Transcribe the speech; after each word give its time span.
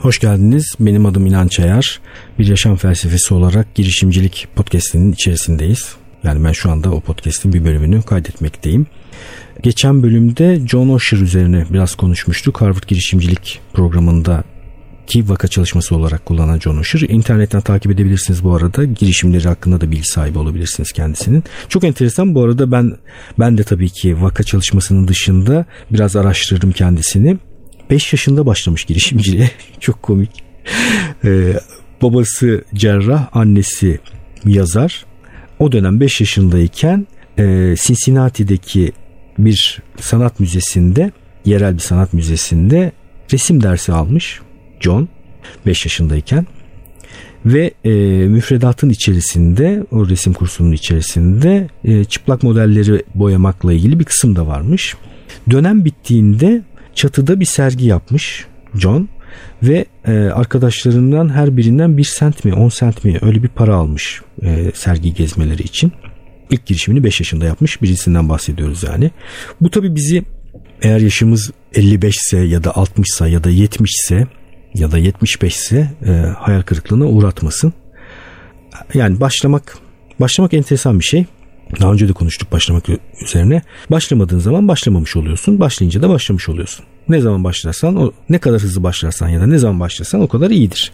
Hoş 0.00 0.18
geldiniz. 0.18 0.74
Benim 0.80 1.06
adım 1.06 1.26
İnan 1.26 1.48
Çayar. 1.48 2.00
Bir 2.38 2.46
yaşam 2.46 2.76
felsefesi 2.76 3.34
olarak 3.34 3.74
girişimcilik 3.74 4.48
podcastinin 4.56 5.12
içerisindeyiz. 5.12 5.94
Yani 6.22 6.44
ben 6.44 6.52
şu 6.52 6.70
anda 6.70 6.90
o 6.90 7.00
podcast'in 7.00 7.52
bir 7.52 7.64
bölümünü 7.64 8.02
kaydetmekteyim. 8.02 8.86
Geçen 9.62 10.02
bölümde 10.02 10.60
John 10.66 10.88
Osher 10.88 11.18
üzerine 11.18 11.64
biraz 11.70 11.94
konuşmuştuk. 11.94 12.60
Harvard 12.60 12.82
Girişimcilik 12.86 13.60
Programı'nda 13.72 14.44
ki 15.06 15.28
vaka 15.28 15.48
çalışması 15.48 15.96
olarak 15.96 16.26
kullanan 16.26 16.58
John 16.58 16.78
Osher. 16.78 17.00
İnternetten 17.00 17.60
takip 17.60 17.92
edebilirsiniz 17.92 18.44
bu 18.44 18.54
arada. 18.54 18.84
Girişimleri 18.84 19.48
hakkında 19.48 19.80
da 19.80 19.90
bilgi 19.90 20.08
sahibi 20.08 20.38
olabilirsiniz 20.38 20.92
kendisinin. 20.92 21.44
Çok 21.68 21.84
enteresan 21.84 22.34
bu 22.34 22.42
arada 22.42 22.72
ben 22.72 22.96
ben 23.38 23.58
de 23.58 23.64
tabii 23.64 23.90
ki 23.90 24.22
vaka 24.22 24.42
çalışmasının 24.42 25.08
dışında 25.08 25.64
biraz 25.90 26.16
araştırdım 26.16 26.72
kendisini. 26.72 27.38
5 27.90 28.12
yaşında 28.12 28.46
başlamış 28.46 28.84
girişimciliğe. 28.84 29.50
Çok 29.80 30.02
komik. 30.02 30.30
Ee, 31.24 31.54
babası 32.02 32.64
cerrah, 32.74 33.28
annesi 33.32 33.98
yazar. 34.44 35.04
O 35.58 35.72
dönem 35.72 36.00
5 36.00 36.20
yaşındayken 36.20 37.06
e, 37.38 37.74
Cincinnati'deki 37.82 38.92
bir 39.38 39.82
sanat 40.00 40.40
müzesinde, 40.40 41.12
yerel 41.44 41.74
bir 41.74 41.80
sanat 41.80 42.12
müzesinde 42.12 42.92
resim 43.32 43.62
dersi 43.62 43.92
almış 43.92 44.40
John 44.80 45.08
5 45.66 45.84
yaşındayken 45.84 46.46
ve 47.46 47.74
e, 47.84 47.90
müfredatın 48.28 48.90
içerisinde 48.90 49.84
o 49.90 50.08
resim 50.08 50.32
kursunun 50.32 50.72
içerisinde 50.72 51.68
e, 51.84 52.04
çıplak 52.04 52.42
modelleri 52.42 53.02
boyamakla 53.14 53.72
ilgili 53.72 54.00
bir 54.00 54.04
kısım 54.04 54.36
da 54.36 54.46
varmış. 54.46 54.96
Dönem 55.50 55.84
bittiğinde 55.84 56.62
çatıda 56.94 57.40
bir 57.40 57.44
sergi 57.44 57.86
yapmış 57.86 58.46
John 58.74 59.08
ve 59.62 59.84
e, 60.06 60.12
arkadaşlarından 60.12 61.28
her 61.34 61.56
birinden 61.56 61.96
bir 61.96 62.04
sent 62.04 62.44
mi 62.44 62.54
10 62.54 62.68
sent 62.68 63.04
mi 63.04 63.18
öyle 63.22 63.42
bir 63.42 63.48
para 63.48 63.74
almış 63.74 64.22
e, 64.42 64.70
sergi 64.74 65.14
gezmeleri 65.14 65.62
için. 65.62 65.92
İlk 66.50 66.66
girişimini 66.66 67.04
5 67.04 67.20
yaşında 67.20 67.44
yapmış 67.44 67.82
birisinden 67.82 68.28
bahsediyoruz 68.28 68.82
yani. 68.82 69.10
Bu 69.60 69.70
tabi 69.70 69.94
bizi 69.94 70.24
eğer 70.82 71.00
yaşımız 71.00 71.50
55 71.74 72.16
ise 72.16 72.38
ya 72.38 72.64
da 72.64 72.76
60 72.76 73.08
ise 73.08 73.28
ya 73.28 73.44
da 73.44 73.50
70 73.50 73.90
ise 73.90 74.26
ya 74.74 74.90
da 74.90 74.98
75 74.98 75.54
ise 75.54 75.90
e, 76.06 76.10
hayal 76.38 76.62
kırıklığına 76.62 77.06
uğratmasın. 77.06 77.72
Yani 78.94 79.20
başlamak 79.20 79.78
başlamak 80.20 80.54
enteresan 80.54 80.98
bir 80.98 81.04
şey. 81.04 81.24
Daha 81.80 81.92
önce 81.92 82.08
de 82.08 82.12
konuştuk 82.12 82.52
başlamak 82.52 82.84
üzerine. 83.24 83.62
Başlamadığın 83.90 84.38
zaman 84.38 84.68
başlamamış 84.68 85.16
oluyorsun. 85.16 85.60
Başlayınca 85.60 86.02
da 86.02 86.08
başlamış 86.08 86.48
oluyorsun. 86.48 86.84
Ne 87.08 87.20
zaman 87.20 87.44
başlarsan, 87.44 87.96
o 87.96 88.12
ne 88.28 88.38
kadar 88.38 88.60
hızlı 88.60 88.82
başlarsan 88.82 89.28
ya 89.28 89.40
da 89.40 89.46
ne 89.46 89.58
zaman 89.58 89.80
başlarsan 89.80 90.20
o 90.20 90.28
kadar 90.28 90.50
iyidir. 90.50 90.92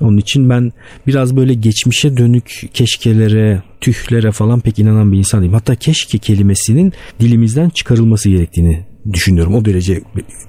Onun 0.00 0.16
için 0.16 0.50
ben 0.50 0.72
biraz 1.06 1.36
böyle 1.36 1.54
geçmişe 1.54 2.16
dönük 2.16 2.68
keşkelere, 2.74 3.62
tühlere 3.80 4.32
falan 4.32 4.60
pek 4.60 4.78
inanan 4.78 5.12
bir 5.12 5.18
insan 5.18 5.40
değilim. 5.40 5.54
Hatta 5.54 5.74
keşke 5.74 6.18
kelimesinin 6.18 6.92
dilimizden 7.20 7.68
çıkarılması 7.68 8.28
gerektiğini 8.28 8.86
düşünüyorum. 9.12 9.54
O 9.54 9.64
derece 9.64 10.02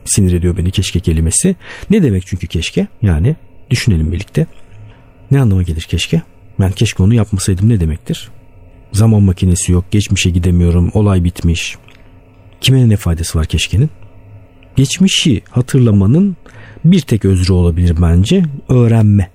sinir 0.05 0.33
ediyor 0.33 0.57
beni 0.57 0.71
keşke 0.71 0.99
kelimesi. 0.99 1.55
Ne 1.89 2.03
demek 2.03 2.27
çünkü 2.27 2.47
keşke? 2.47 2.87
Yani 3.01 3.35
düşünelim 3.69 4.11
birlikte. 4.11 4.47
Ne 5.31 5.41
anlama 5.41 5.63
gelir 5.63 5.81
keşke? 5.81 6.21
Ben 6.59 6.71
keşke 6.71 7.03
onu 7.03 7.13
yapmasaydım 7.13 7.69
ne 7.69 7.79
demektir? 7.79 8.29
Zaman 8.91 9.23
makinesi 9.23 9.71
yok, 9.71 9.85
geçmişe 9.91 10.29
gidemiyorum, 10.29 10.91
olay 10.93 11.23
bitmiş. 11.23 11.75
Kime 12.61 12.89
ne 12.89 12.97
faydası 12.97 13.39
var 13.39 13.45
keşkenin? 13.45 13.89
Geçmişi 14.75 15.41
hatırlamanın 15.49 16.37
bir 16.85 17.01
tek 17.01 17.25
özrü 17.25 17.53
olabilir 17.53 17.95
bence 18.01 18.43
öğrenme. 18.69 19.31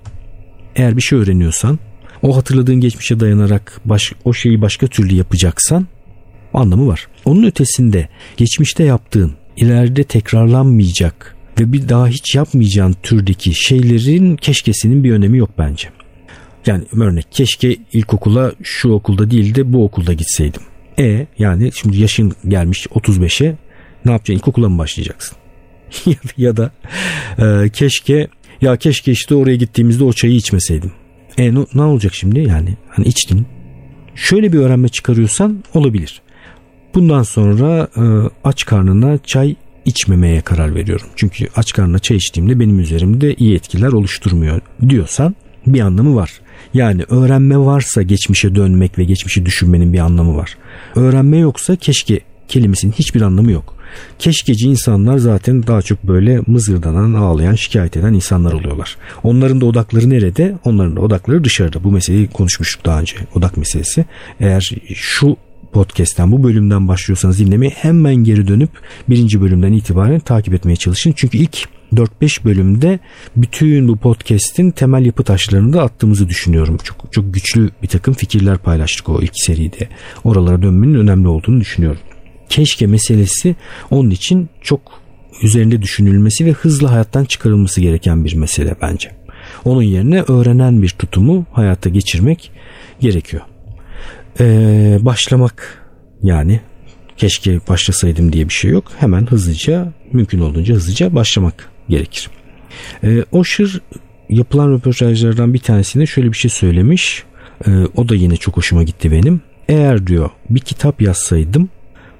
Eğer 0.76 0.96
bir 0.96 1.02
şey 1.02 1.18
öğreniyorsan 1.18 1.78
o 2.22 2.36
hatırladığın 2.36 2.80
geçmişe 2.80 3.20
dayanarak 3.20 3.80
baş, 3.84 4.12
o 4.24 4.32
şeyi 4.32 4.60
başka 4.60 4.86
türlü 4.86 5.14
yapacaksan 5.14 5.86
anlamı 6.54 6.86
var. 6.86 7.08
Onun 7.24 7.42
ötesinde 7.42 8.08
geçmişte 8.36 8.84
yaptığın 8.84 9.32
ileride 9.56 10.04
tekrarlanmayacak 10.04 11.36
ve 11.60 11.72
bir 11.72 11.88
daha 11.88 12.08
hiç 12.08 12.34
yapmayacağın 12.34 12.96
türdeki 13.02 13.54
şeylerin 13.54 14.36
keşkesinin 14.36 15.04
bir 15.04 15.12
önemi 15.12 15.38
yok 15.38 15.50
bence. 15.58 15.88
Yani 16.66 16.84
örnek 16.92 17.26
keşke 17.30 17.76
ilkokula 17.92 18.52
şu 18.62 18.90
okulda 18.90 19.30
değil 19.30 19.54
de 19.54 19.72
bu 19.72 19.84
okulda 19.84 20.12
gitseydim. 20.12 20.62
E 20.98 21.26
yani 21.38 21.70
şimdi 21.74 21.98
yaşın 21.98 22.32
gelmiş 22.48 22.86
35'e 22.86 23.56
ne 24.04 24.12
yapacaksın 24.12 24.34
ilkokula 24.34 24.68
mı 24.68 24.78
başlayacaksın? 24.78 25.36
ya 26.36 26.56
da 26.56 26.70
e, 27.38 27.68
keşke 27.68 28.28
ya 28.60 28.76
keşke 28.76 29.12
işte 29.12 29.34
oraya 29.34 29.56
gittiğimizde 29.56 30.04
o 30.04 30.12
çayı 30.12 30.34
içmeseydim. 30.34 30.92
E 31.38 31.54
ne, 31.54 31.66
ne 31.74 31.82
olacak 31.82 32.14
şimdi 32.14 32.40
yani 32.40 32.76
hani 32.88 33.06
içtin. 33.06 33.46
Şöyle 34.14 34.52
bir 34.52 34.58
öğrenme 34.58 34.88
çıkarıyorsan 34.88 35.64
olabilir. 35.74 36.22
Bundan 36.94 37.22
sonra 37.22 37.88
e, 37.96 38.02
aç 38.44 38.64
karnına 38.64 39.18
çay 39.18 39.56
içmemeye 39.84 40.40
karar 40.40 40.74
veriyorum. 40.74 41.06
Çünkü 41.16 41.46
aç 41.56 41.72
karnına 41.72 41.98
çay 41.98 42.16
içtiğimde 42.16 42.60
benim 42.60 42.80
üzerimde 42.80 43.34
iyi 43.34 43.54
etkiler 43.54 43.92
oluşturmuyor 43.92 44.60
diyorsan 44.88 45.36
bir 45.66 45.80
anlamı 45.80 46.16
var. 46.16 46.30
Yani 46.74 47.04
öğrenme 47.08 47.58
varsa 47.58 48.02
geçmişe 48.02 48.54
dönmek 48.54 48.98
ve 48.98 49.04
geçmişi 49.04 49.46
düşünmenin 49.46 49.92
bir 49.92 49.98
anlamı 49.98 50.36
var. 50.36 50.56
Öğrenme 50.96 51.38
yoksa 51.38 51.76
keşke 51.76 52.20
kelimesinin 52.48 52.92
hiçbir 52.92 53.20
anlamı 53.20 53.52
yok. 53.52 53.74
Keşkeci 54.18 54.68
insanlar 54.68 55.18
zaten 55.18 55.66
daha 55.66 55.82
çok 55.82 56.04
böyle 56.04 56.40
mızırdanan, 56.46 57.14
ağlayan, 57.14 57.54
şikayet 57.54 57.96
eden 57.96 58.12
insanlar 58.12 58.52
oluyorlar. 58.52 58.96
Onların 59.22 59.60
da 59.60 59.66
odakları 59.66 60.10
nerede? 60.10 60.54
Onların 60.64 60.96
da 60.96 61.00
odakları 61.00 61.44
dışarıda. 61.44 61.84
Bu 61.84 61.92
meseleyi 61.92 62.28
konuşmuştuk 62.28 62.86
daha 62.86 63.00
önce. 63.00 63.16
Odak 63.34 63.56
meselesi. 63.56 64.04
Eğer 64.40 64.70
şu 64.94 65.36
podcast'ten 65.72 66.32
bu 66.32 66.42
bölümden 66.42 66.88
başlıyorsanız 66.88 67.38
dinlemeye 67.38 67.70
hemen 67.70 68.14
geri 68.14 68.48
dönüp 68.48 68.70
birinci 69.08 69.40
bölümden 69.40 69.72
itibaren 69.72 70.20
takip 70.20 70.54
etmeye 70.54 70.76
çalışın. 70.76 71.12
Çünkü 71.16 71.38
ilk 71.38 71.68
4-5 71.92 72.44
bölümde 72.44 72.98
bütün 73.36 73.88
bu 73.88 73.96
podcast'in 73.96 74.70
temel 74.70 75.06
yapı 75.06 75.22
taşlarını 75.24 75.72
da 75.72 75.82
attığımızı 75.82 76.28
düşünüyorum. 76.28 76.76
Çok 76.84 77.12
çok 77.12 77.34
güçlü 77.34 77.70
bir 77.82 77.88
takım 77.88 78.14
fikirler 78.14 78.58
paylaştık 78.58 79.08
o 79.08 79.22
ilk 79.22 79.32
seride. 79.34 79.88
Oralara 80.24 80.62
dönmenin 80.62 80.94
önemli 80.94 81.28
olduğunu 81.28 81.60
düşünüyorum. 81.60 82.00
Keşke 82.48 82.86
meselesi 82.86 83.56
onun 83.90 84.10
için 84.10 84.48
çok 84.60 84.80
üzerinde 85.42 85.82
düşünülmesi 85.82 86.46
ve 86.46 86.50
hızlı 86.50 86.86
hayattan 86.86 87.24
çıkarılması 87.24 87.80
gereken 87.80 88.24
bir 88.24 88.34
mesele 88.34 88.76
bence. 88.82 89.10
Onun 89.64 89.82
yerine 89.82 90.22
öğrenen 90.22 90.82
bir 90.82 90.88
tutumu 90.88 91.46
hayata 91.52 91.90
geçirmek 91.90 92.52
gerekiyor. 93.00 93.42
Ee, 94.40 94.98
başlamak 95.00 95.78
yani 96.22 96.60
keşke 97.16 97.60
başlasaydım 97.68 98.32
diye 98.32 98.48
bir 98.48 98.54
şey 98.54 98.70
yok. 98.70 98.84
Hemen 98.98 99.26
hızlıca 99.26 99.92
mümkün 100.12 100.40
olduğunca 100.40 100.74
hızlıca 100.74 101.14
başlamak 101.14 101.71
gerekir. 101.88 102.30
Ee, 103.04 103.24
Osher 103.32 103.80
yapılan 104.28 104.72
röportajlardan 104.72 105.54
bir 105.54 105.58
tanesinde 105.58 106.06
şöyle 106.06 106.32
bir 106.32 106.36
şey 106.36 106.50
söylemiş. 106.50 107.24
Ee, 107.66 107.70
o 107.96 108.08
da 108.08 108.14
yine 108.14 108.36
çok 108.36 108.56
hoşuma 108.56 108.82
gitti 108.82 109.12
benim. 109.12 109.40
Eğer 109.68 110.06
diyor 110.06 110.30
bir 110.50 110.60
kitap 110.60 111.02
yazsaydım 111.02 111.68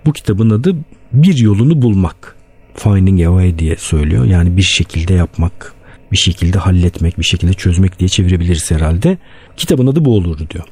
bu 0.06 0.12
kitabın 0.12 0.50
adı 0.50 0.76
Bir 1.12 1.36
Yolunu 1.36 1.82
Bulmak. 1.82 2.36
Finding 2.74 3.20
a 3.20 3.24
Way 3.24 3.58
diye 3.58 3.76
söylüyor. 3.76 4.24
Yani 4.24 4.56
bir 4.56 4.62
şekilde 4.62 5.14
yapmak, 5.14 5.74
bir 6.12 6.16
şekilde 6.16 6.58
halletmek, 6.58 7.18
bir 7.18 7.24
şekilde 7.24 7.52
çözmek 7.52 7.98
diye 7.98 8.08
çevirebiliriz 8.08 8.70
herhalde. 8.70 9.18
Kitabın 9.56 9.86
adı 9.86 10.04
bu 10.04 10.16
olurdu 10.16 10.46
diyor. 10.50 10.64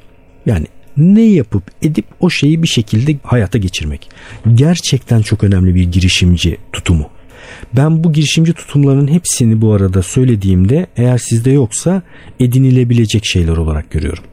Yani 0.46 0.66
ne 0.96 1.22
yapıp 1.22 1.62
edip 1.82 2.04
o 2.20 2.30
şeyi 2.30 2.62
bir 2.62 2.68
şekilde 2.68 3.16
hayata 3.22 3.58
geçirmek. 3.58 4.08
Gerçekten 4.54 5.22
çok 5.22 5.44
önemli 5.44 5.74
bir 5.74 5.84
girişimci 5.84 6.56
tutumu. 6.72 7.10
Ben 7.76 8.04
bu 8.04 8.12
girişimci 8.12 8.52
tutumların 8.52 9.08
hepsini 9.08 9.60
bu 9.60 9.72
arada 9.72 10.02
söylediğimde 10.02 10.86
eğer 10.96 11.18
sizde 11.18 11.50
yoksa 11.50 12.02
edinilebilecek 12.40 13.26
şeyler 13.26 13.56
olarak 13.56 13.90
görüyorum. 13.90 14.24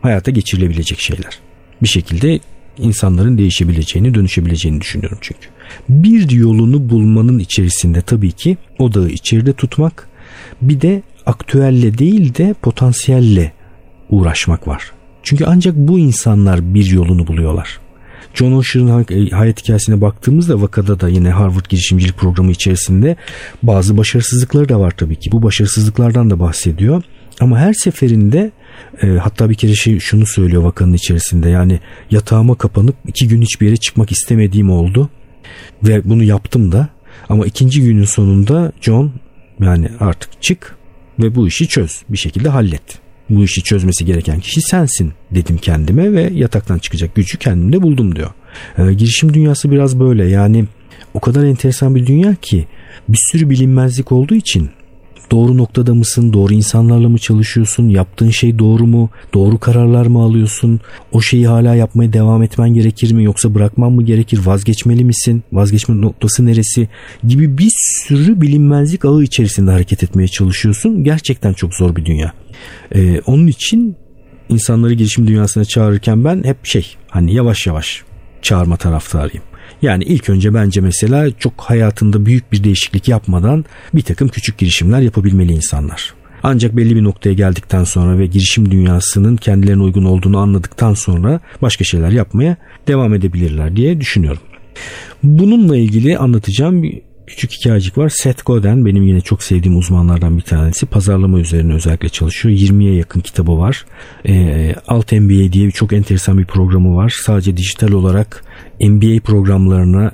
Hayata 0.00 0.30
geçirilebilecek 0.30 1.00
şeyler. 1.00 1.38
Bir 1.82 1.88
şekilde 1.88 2.40
insanların 2.78 3.38
değişebileceğini, 3.38 4.14
dönüşebileceğini 4.14 4.80
düşünüyorum 4.80 5.18
çünkü. 5.20 5.48
Bir 5.88 6.30
yolunu 6.30 6.90
bulmanın 6.90 7.38
içerisinde 7.38 8.02
tabii 8.02 8.32
ki 8.32 8.56
odağı 8.78 9.08
içeride 9.08 9.52
tutmak, 9.52 10.08
bir 10.62 10.80
de 10.80 11.02
aktüelle 11.26 11.98
değil 11.98 12.34
de 12.34 12.54
potansiyelle 12.62 13.52
uğraşmak 14.10 14.68
var. 14.68 14.92
Çünkü 15.22 15.44
ancak 15.44 15.76
bu 15.76 15.98
insanlar 15.98 16.74
bir 16.74 16.86
yolunu 16.86 17.26
buluyorlar. 17.26 17.78
John 18.38 18.52
Osher'ın 18.52 19.06
e, 19.10 19.30
hayat 19.30 19.62
hikayesine 19.62 20.00
baktığımızda 20.00 20.62
vakada 20.62 21.00
da 21.00 21.08
yine 21.08 21.30
Harvard 21.30 21.66
girişimcilik 21.68 22.16
programı 22.16 22.50
içerisinde 22.50 23.16
bazı 23.62 23.96
başarısızlıkları 23.96 24.68
da 24.68 24.80
var 24.80 24.90
tabii 24.90 25.16
ki. 25.16 25.32
Bu 25.32 25.42
başarısızlıklardan 25.42 26.30
da 26.30 26.40
bahsediyor. 26.40 27.02
Ama 27.40 27.58
her 27.58 27.72
seferinde 27.72 28.50
e, 29.02 29.06
hatta 29.06 29.50
bir 29.50 29.54
kere 29.54 29.74
şey 29.74 29.98
şunu 29.98 30.26
söylüyor 30.26 30.62
vakanın 30.62 30.92
içerisinde 30.92 31.48
yani 31.48 31.80
yatağıma 32.10 32.54
kapanıp 32.54 32.96
iki 33.06 33.28
gün 33.28 33.42
hiçbir 33.42 33.66
yere 33.66 33.76
çıkmak 33.76 34.12
istemediğim 34.12 34.70
oldu 34.70 35.08
ve 35.82 36.04
bunu 36.04 36.22
yaptım 36.24 36.72
da 36.72 36.88
ama 37.28 37.46
ikinci 37.46 37.82
günün 37.82 38.04
sonunda 38.04 38.72
John 38.80 39.12
yani 39.60 39.88
artık 40.00 40.42
çık 40.42 40.76
ve 41.18 41.34
bu 41.34 41.48
işi 41.48 41.68
çöz. 41.68 42.02
Bir 42.08 42.18
şekilde 42.18 42.48
hallet. 42.48 43.07
Bu 43.30 43.44
işi 43.44 43.62
çözmesi 43.62 44.04
gereken 44.04 44.40
kişi 44.40 44.60
sensin 44.60 45.12
dedim 45.30 45.58
kendime 45.58 46.12
ve 46.12 46.30
yataktan 46.34 46.78
çıkacak 46.78 47.14
gücü 47.14 47.38
kendimde 47.38 47.82
buldum 47.82 48.16
diyor. 48.16 48.30
Ee, 48.78 48.92
girişim 48.92 49.34
dünyası 49.34 49.70
biraz 49.70 50.00
böyle 50.00 50.28
yani 50.28 50.64
o 51.14 51.20
kadar 51.20 51.44
enteresan 51.44 51.94
bir 51.94 52.06
dünya 52.06 52.34
ki 52.34 52.66
bir 53.08 53.18
sürü 53.32 53.50
bilinmezlik 53.50 54.12
olduğu 54.12 54.34
için 54.34 54.70
doğru 55.30 55.56
noktada 55.56 55.94
mısın? 55.94 56.32
Doğru 56.32 56.54
insanlarla 56.54 57.08
mı 57.08 57.18
çalışıyorsun? 57.18 57.88
Yaptığın 57.88 58.30
şey 58.30 58.58
doğru 58.58 58.86
mu? 58.86 59.10
Doğru 59.34 59.58
kararlar 59.58 60.06
mı 60.06 60.18
alıyorsun? 60.18 60.80
O 61.12 61.20
şeyi 61.20 61.46
hala 61.46 61.74
yapmaya 61.74 62.12
devam 62.12 62.42
etmen 62.42 62.74
gerekir 62.74 63.12
mi? 63.12 63.24
Yoksa 63.24 63.54
bırakman 63.54 63.92
mı 63.92 64.02
gerekir? 64.02 64.40
Vazgeçmeli 64.44 65.04
misin? 65.04 65.42
Vazgeçme 65.52 66.00
noktası 66.00 66.46
neresi? 66.46 66.88
Gibi 67.24 67.58
bir 67.58 67.72
sürü 67.74 68.40
bilinmezlik 68.40 69.04
ağı 69.04 69.22
içerisinde 69.22 69.70
hareket 69.70 70.02
etmeye 70.02 70.28
çalışıyorsun. 70.28 71.04
Gerçekten 71.04 71.52
çok 71.52 71.74
zor 71.74 71.96
bir 71.96 72.04
dünya. 72.04 72.32
Ee, 72.94 73.20
onun 73.26 73.46
için 73.46 73.96
insanları 74.48 74.94
girişim 74.94 75.26
dünyasına 75.26 75.64
çağırırken 75.64 76.24
ben 76.24 76.44
hep 76.44 76.66
şey 76.66 76.96
hani 77.08 77.34
yavaş 77.34 77.66
yavaş 77.66 78.02
çağırma 78.42 78.76
taraftarıyım. 78.76 79.47
Yani 79.82 80.04
ilk 80.04 80.30
önce 80.30 80.54
bence 80.54 80.80
mesela 80.80 81.30
çok 81.38 81.52
hayatında 81.60 82.26
büyük 82.26 82.52
bir 82.52 82.64
değişiklik 82.64 83.08
yapmadan 83.08 83.64
bir 83.94 84.02
takım 84.02 84.28
küçük 84.28 84.58
girişimler 84.58 85.00
yapabilmeli 85.00 85.52
insanlar. 85.52 86.14
Ancak 86.42 86.76
belli 86.76 86.96
bir 86.96 87.04
noktaya 87.04 87.32
geldikten 87.32 87.84
sonra 87.84 88.18
ve 88.18 88.26
girişim 88.26 88.70
dünyasının 88.70 89.36
kendilerine 89.36 89.82
uygun 89.82 90.04
olduğunu 90.04 90.38
anladıktan 90.38 90.94
sonra 90.94 91.40
başka 91.62 91.84
şeyler 91.84 92.10
yapmaya 92.10 92.56
devam 92.88 93.14
edebilirler 93.14 93.76
diye 93.76 94.00
düşünüyorum. 94.00 94.42
Bununla 95.22 95.76
ilgili 95.76 96.18
anlatacağım 96.18 96.82
bir 96.82 97.00
küçük 97.26 97.52
hikayecik 97.52 97.98
var. 97.98 98.08
Seth 98.08 98.44
Godin 98.44 98.86
benim 98.86 99.02
yine 99.02 99.20
çok 99.20 99.42
sevdiğim 99.42 99.78
uzmanlardan 99.78 100.36
bir 100.36 100.42
tanesi. 100.42 100.86
Pazarlama 100.86 101.38
üzerine 101.38 101.74
özellikle 101.74 102.08
çalışıyor. 102.08 102.54
20'ye 102.54 102.94
yakın 102.94 103.20
kitabı 103.20 103.58
var. 103.58 103.86
E, 104.28 104.74
Alt 104.88 105.12
MBA 105.12 105.52
diye 105.52 105.70
çok 105.70 105.92
enteresan 105.92 106.38
bir 106.38 106.44
programı 106.44 106.96
var. 106.96 107.20
Sadece 107.24 107.56
dijital 107.56 107.92
olarak 107.92 108.44
MBA 108.80 109.20
programlarına 109.20 110.12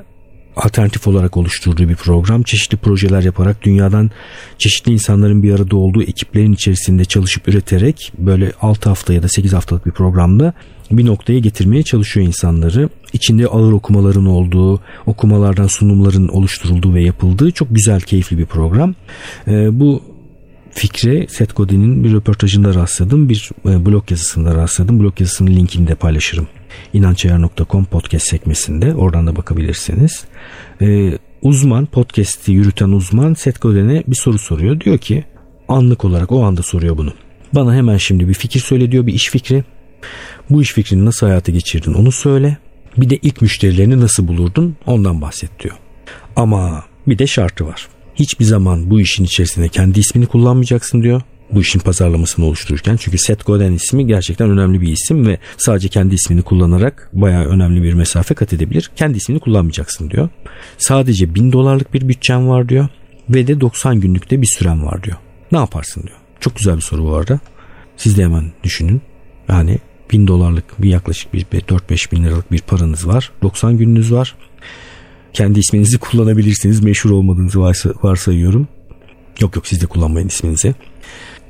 alternatif 0.57 1.09
olarak 1.09 1.37
oluşturduğu 1.37 1.89
bir 1.89 1.97
program. 1.97 2.43
Çeşitli 2.43 2.77
projeler 2.77 3.23
yaparak 3.23 3.63
dünyadan 3.63 4.11
çeşitli 4.59 4.93
insanların 4.93 5.43
bir 5.43 5.55
arada 5.55 5.77
olduğu 5.77 6.03
ekiplerin 6.03 6.53
içerisinde 6.53 7.05
çalışıp 7.05 7.49
üreterek 7.49 8.13
böyle 8.19 8.53
6 8.61 8.89
hafta 8.89 9.13
ya 9.13 9.23
da 9.23 9.29
8 9.29 9.53
haftalık 9.53 9.87
bir 9.87 9.93
programda 9.93 10.53
bir 10.91 11.07
noktaya 11.07 11.39
getirmeye 11.39 11.83
çalışıyor 11.83 12.27
insanları. 12.27 12.89
İçinde 13.13 13.47
ağır 13.47 13.73
okumaların 13.73 14.27
olduğu, 14.27 14.81
okumalardan 15.07 15.67
sunumların 15.67 16.29
oluşturulduğu 16.29 16.95
ve 16.95 17.03
yapıldığı 17.03 17.51
çok 17.51 17.69
güzel, 17.71 18.01
keyifli 18.01 18.39
bir 18.39 18.47
program. 18.47 18.95
Ee, 19.49 19.81
bu 19.81 20.03
fikre 20.75 21.27
Seth 21.29 21.57
Godin'in 21.57 22.05
bir 22.05 22.13
röportajında 22.13 22.75
rastladım. 22.75 23.29
Bir 23.29 23.51
e, 23.67 23.87
blog 23.87 24.11
yazısında 24.11 24.55
rastladım. 24.55 25.01
Blog 25.01 25.21
yazısının 25.21 25.51
linkini 25.51 25.89
de 25.89 25.95
paylaşırım. 25.95 26.49
inancayar.com 26.93 27.85
podcast 27.85 28.29
sekmesinde. 28.29 28.95
Oradan 28.95 29.27
da 29.27 29.37
bakabilirsiniz. 29.37 30.25
Ee, 30.81 31.19
uzman, 31.43 31.87
podcast'i 31.87 32.53
yürüten 32.53 32.89
uzman 32.89 33.35
Seth 33.35 33.61
Godin'e 33.61 34.03
bir 34.07 34.17
soru 34.17 34.39
soruyor. 34.39 34.81
Diyor 34.81 34.99
ki 34.99 35.25
anlık 35.69 36.05
olarak 36.05 36.33
o 36.33 36.45
anda 36.45 36.63
soruyor 36.63 36.97
bunu. 36.99 37.13
Bana 37.53 37.75
hemen 37.75 37.97
şimdi 37.97 38.29
bir 38.29 38.35
fikir 38.35 38.61
söyle 38.61 38.93
diyor, 38.93 39.07
bir 39.07 39.15
iş 39.15 39.31
fikri. 39.31 39.65
Bu 40.51 40.63
iş 40.63 40.73
fikrini 40.73 41.05
nasıl 41.05 41.27
hayata 41.27 41.53
geçirdin 41.53 41.95
onu 41.95 42.13
söyle. 42.13 42.57
Bir 42.97 43.11
de 43.11 43.17
ilk 43.17 43.43
müşterilerini 43.43 44.01
nasıl 44.01 44.29
bulurdun 44.29 44.77
ondan 44.87 45.21
bahset 45.21 45.61
diyor. 45.63 45.77
Ama 46.37 46.85
bir 47.07 47.19
de 47.19 47.27
şartı 47.27 47.67
var. 47.67 47.89
Hiçbir 48.15 48.45
zaman 48.45 48.91
bu 48.91 49.01
işin 49.01 49.25
içerisinde 49.25 49.69
kendi 49.69 50.01
ismini 50.01 50.27
kullanmayacaksın 50.27 51.03
diyor. 51.03 51.23
Bu 51.53 51.61
işin 51.61 51.81
pazarlamasını 51.81 52.45
oluştururken. 52.45 52.97
Çünkü 52.97 53.19
Seth 53.19 53.47
Godin 53.47 53.73
ismi 53.73 54.07
gerçekten 54.07 54.51
önemli 54.51 54.81
bir 54.81 54.89
isim 54.89 55.27
ve 55.27 55.39
sadece 55.57 55.89
kendi 55.89 56.15
ismini 56.15 56.43
kullanarak 56.43 57.11
bayağı 57.13 57.45
önemli 57.45 57.83
bir 57.83 57.93
mesafe 57.93 58.35
kat 58.35 58.53
edebilir. 58.53 58.91
Kendi 58.97 59.19
ismini 59.19 59.41
kullanmayacaksın 59.41 60.11
diyor. 60.11 60.29
Sadece 60.79 61.35
1000 61.35 61.53
dolarlık 61.53 61.95
bir 61.95 62.09
bütçen 62.09 62.49
var 62.49 62.69
diyor. 62.69 62.89
Ve 63.29 63.47
de 63.47 63.61
90 63.61 64.01
günlükte 64.01 64.43
bir 64.43 64.47
süren 64.59 64.87
var 64.87 65.03
diyor. 65.03 65.17
Ne 65.53 65.59
yaparsın 65.59 66.03
diyor. 66.03 66.17
Çok 66.41 66.57
güzel 66.57 66.77
bir 66.77 66.83
soru 66.83 67.05
bu 67.05 67.15
arada. 67.15 67.41
Siz 67.97 68.17
de 68.17 68.25
hemen 68.25 68.53
düşünün. 68.63 69.03
Yani 69.49 69.79
bin 70.13 70.27
dolarlık 70.27 70.83
bir 70.83 70.89
yaklaşık 70.89 71.35
bir 71.35 71.45
4-5 71.45 72.13
bin 72.13 72.25
liralık 72.25 72.53
bir 72.53 72.61
paranız 72.61 73.09
var. 73.09 73.31
90 73.43 73.79
gününüz 73.79 74.13
var. 74.13 74.35
Kendi 75.35 75.59
isminizi 75.61 75.99
kullanabilirsiniz. 75.99 76.81
Meşhur 76.81 77.11
olmadığınızı 77.11 77.61
varsa, 77.61 77.91
varsayıyorum. 78.03 78.69
Yok 79.41 79.57
yok 79.57 79.67
siz 79.67 79.81
de 79.83 79.87
kullanmayın 79.87 80.29
isminizi. 80.29 80.75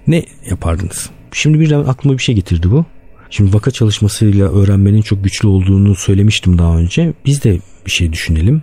Ne 0.06 0.24
yapardınız? 0.50 1.10
Şimdi 1.32 1.60
birden 1.60 1.84
aklıma 1.84 2.18
bir 2.18 2.22
şey 2.22 2.34
getirdi 2.34 2.70
bu. 2.70 2.84
Şimdi 3.30 3.54
vaka 3.54 3.70
çalışmasıyla 3.70 4.52
öğrenmenin 4.52 5.02
çok 5.02 5.24
güçlü 5.24 5.48
olduğunu 5.48 5.94
söylemiştim 5.94 6.58
daha 6.58 6.76
önce. 6.76 7.12
Biz 7.26 7.44
de 7.44 7.58
bir 7.86 7.90
şey 7.90 8.12
düşünelim. 8.12 8.62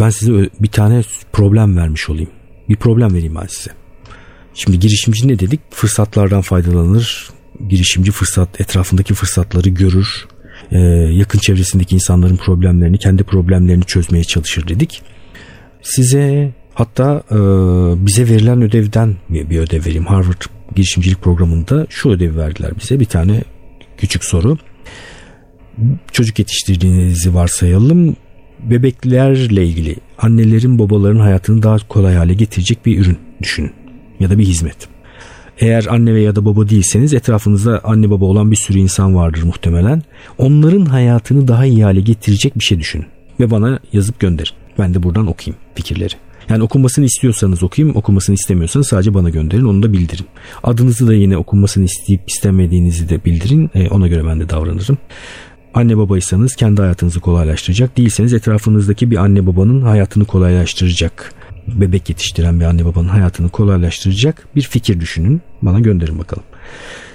Ben 0.00 0.10
size 0.10 0.32
bir 0.60 0.68
tane 0.68 1.02
problem 1.32 1.76
vermiş 1.76 2.10
olayım. 2.10 2.30
Bir 2.68 2.76
problem 2.76 3.14
vereyim 3.14 3.34
ben 3.34 3.46
size. 3.46 3.70
Şimdi 4.54 4.78
girişimci 4.78 5.28
ne 5.28 5.38
dedik? 5.38 5.60
Fırsatlardan 5.70 6.40
faydalanır, 6.40 7.30
girişimci 7.68 8.10
fırsat 8.10 8.60
etrafındaki 8.60 9.14
fırsatları 9.14 9.68
görür. 9.68 10.26
E, 10.72 10.78
yakın 11.12 11.38
çevresindeki 11.38 11.94
insanların 11.94 12.36
problemlerini, 12.36 12.98
kendi 12.98 13.24
problemlerini 13.24 13.84
çözmeye 13.84 14.24
çalışır 14.24 14.68
dedik. 14.68 15.02
Size 15.82 16.52
hatta 16.74 17.22
e, 17.30 17.36
bize 18.06 18.28
verilen 18.28 18.62
ödevden 18.62 19.16
bir 19.28 19.58
ödev 19.58 19.84
vereyim. 19.84 20.06
Harvard 20.06 20.42
girişimcilik 20.74 21.22
programında 21.22 21.86
şu 21.88 22.10
ödevi 22.10 22.36
verdiler 22.36 22.72
bize. 22.82 23.00
Bir 23.00 23.04
tane 23.04 23.42
küçük 23.98 24.24
soru. 24.24 24.58
Çocuk 26.12 26.38
yetiştirdiğinizi 26.38 27.34
varsayalım. 27.34 28.16
Bebeklerle 28.62 29.66
ilgili 29.66 29.96
annelerin 30.18 30.78
babaların 30.78 31.20
hayatını 31.20 31.62
daha 31.62 31.78
kolay 31.88 32.14
hale 32.14 32.34
getirecek 32.34 32.86
bir 32.86 32.98
ürün 32.98 33.18
düşünün 33.42 33.72
ya 34.20 34.30
da 34.30 34.38
bir 34.38 34.44
hizmet. 34.44 34.93
Eğer 35.58 35.86
anne 35.90 36.14
veya 36.14 36.36
da 36.36 36.44
baba 36.44 36.68
değilseniz 36.68 37.14
etrafınızda 37.14 37.80
anne 37.84 38.10
baba 38.10 38.24
olan 38.24 38.50
bir 38.50 38.56
sürü 38.56 38.78
insan 38.78 39.14
vardır 39.14 39.42
muhtemelen. 39.42 40.02
Onların 40.38 40.84
hayatını 40.84 41.48
daha 41.48 41.66
iyi 41.66 41.84
hale 41.84 42.00
getirecek 42.00 42.58
bir 42.58 42.64
şey 42.64 42.80
düşünün. 42.80 43.06
Ve 43.40 43.50
bana 43.50 43.78
yazıp 43.92 44.20
gönderin. 44.20 44.52
Ben 44.78 44.94
de 44.94 45.02
buradan 45.02 45.26
okuyayım 45.26 45.62
fikirleri. 45.74 46.14
Yani 46.48 46.62
okunmasını 46.62 47.04
istiyorsanız 47.04 47.62
okuyayım, 47.62 47.96
okunmasını 47.96 48.34
istemiyorsanız 48.34 48.88
sadece 48.88 49.14
bana 49.14 49.30
gönderin, 49.30 49.64
onu 49.64 49.82
da 49.82 49.92
bildirin. 49.92 50.26
Adınızı 50.62 51.08
da 51.08 51.14
yine 51.14 51.36
okunmasını 51.36 51.84
isteyip 51.84 52.20
istemediğinizi 52.28 53.08
de 53.08 53.24
bildirin, 53.24 53.70
e, 53.74 53.88
ona 53.88 54.08
göre 54.08 54.26
ben 54.26 54.40
de 54.40 54.48
davranırım. 54.48 54.98
Anne 55.74 55.98
babaysanız 55.98 56.56
kendi 56.56 56.80
hayatınızı 56.80 57.20
kolaylaştıracak, 57.20 57.96
değilseniz 57.96 58.32
etrafınızdaki 58.32 59.10
bir 59.10 59.16
anne 59.16 59.46
babanın 59.46 59.82
hayatını 59.82 60.24
kolaylaştıracak 60.24 61.32
bebek 61.68 62.08
yetiştiren 62.08 62.60
bir 62.60 62.64
anne 62.64 62.84
babanın 62.84 63.08
hayatını 63.08 63.48
kolaylaştıracak 63.48 64.48
bir 64.56 64.62
fikir 64.62 65.00
düşünün. 65.00 65.42
Bana 65.62 65.80
gönderin 65.80 66.18
bakalım. 66.18 66.44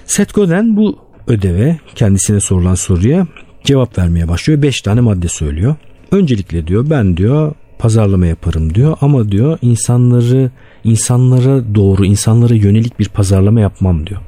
Seth 0.06 0.34
Godin 0.34 0.78
bu 0.78 0.98
ödeve 1.28 1.80
kendisine 1.96 2.40
sorulan 2.40 2.76
soruya 2.76 3.28
cevap 3.64 3.98
vermeye 3.98 4.28
başlıyor. 4.28 4.62
Beş 4.62 4.82
tane 4.82 5.02
madde 5.02 5.28
söylüyor. 5.28 5.76
Öncelikle 6.12 6.68
diyor 6.68 6.90
ben 6.90 7.18
diyor 7.18 7.54
pazarlama 7.80 8.26
yaparım 8.26 8.76
diyor 8.76 8.98
ama 9.02 9.32
diyor 9.32 9.58
insanları 9.62 10.52
insanlara 10.84 11.76
doğru 11.76 12.06
insanlara 12.06 12.54
yönelik 12.54 13.00
bir 13.00 13.10
pazarlama 13.10 13.60
yapmam 13.60 14.08
diyor. 14.08 14.22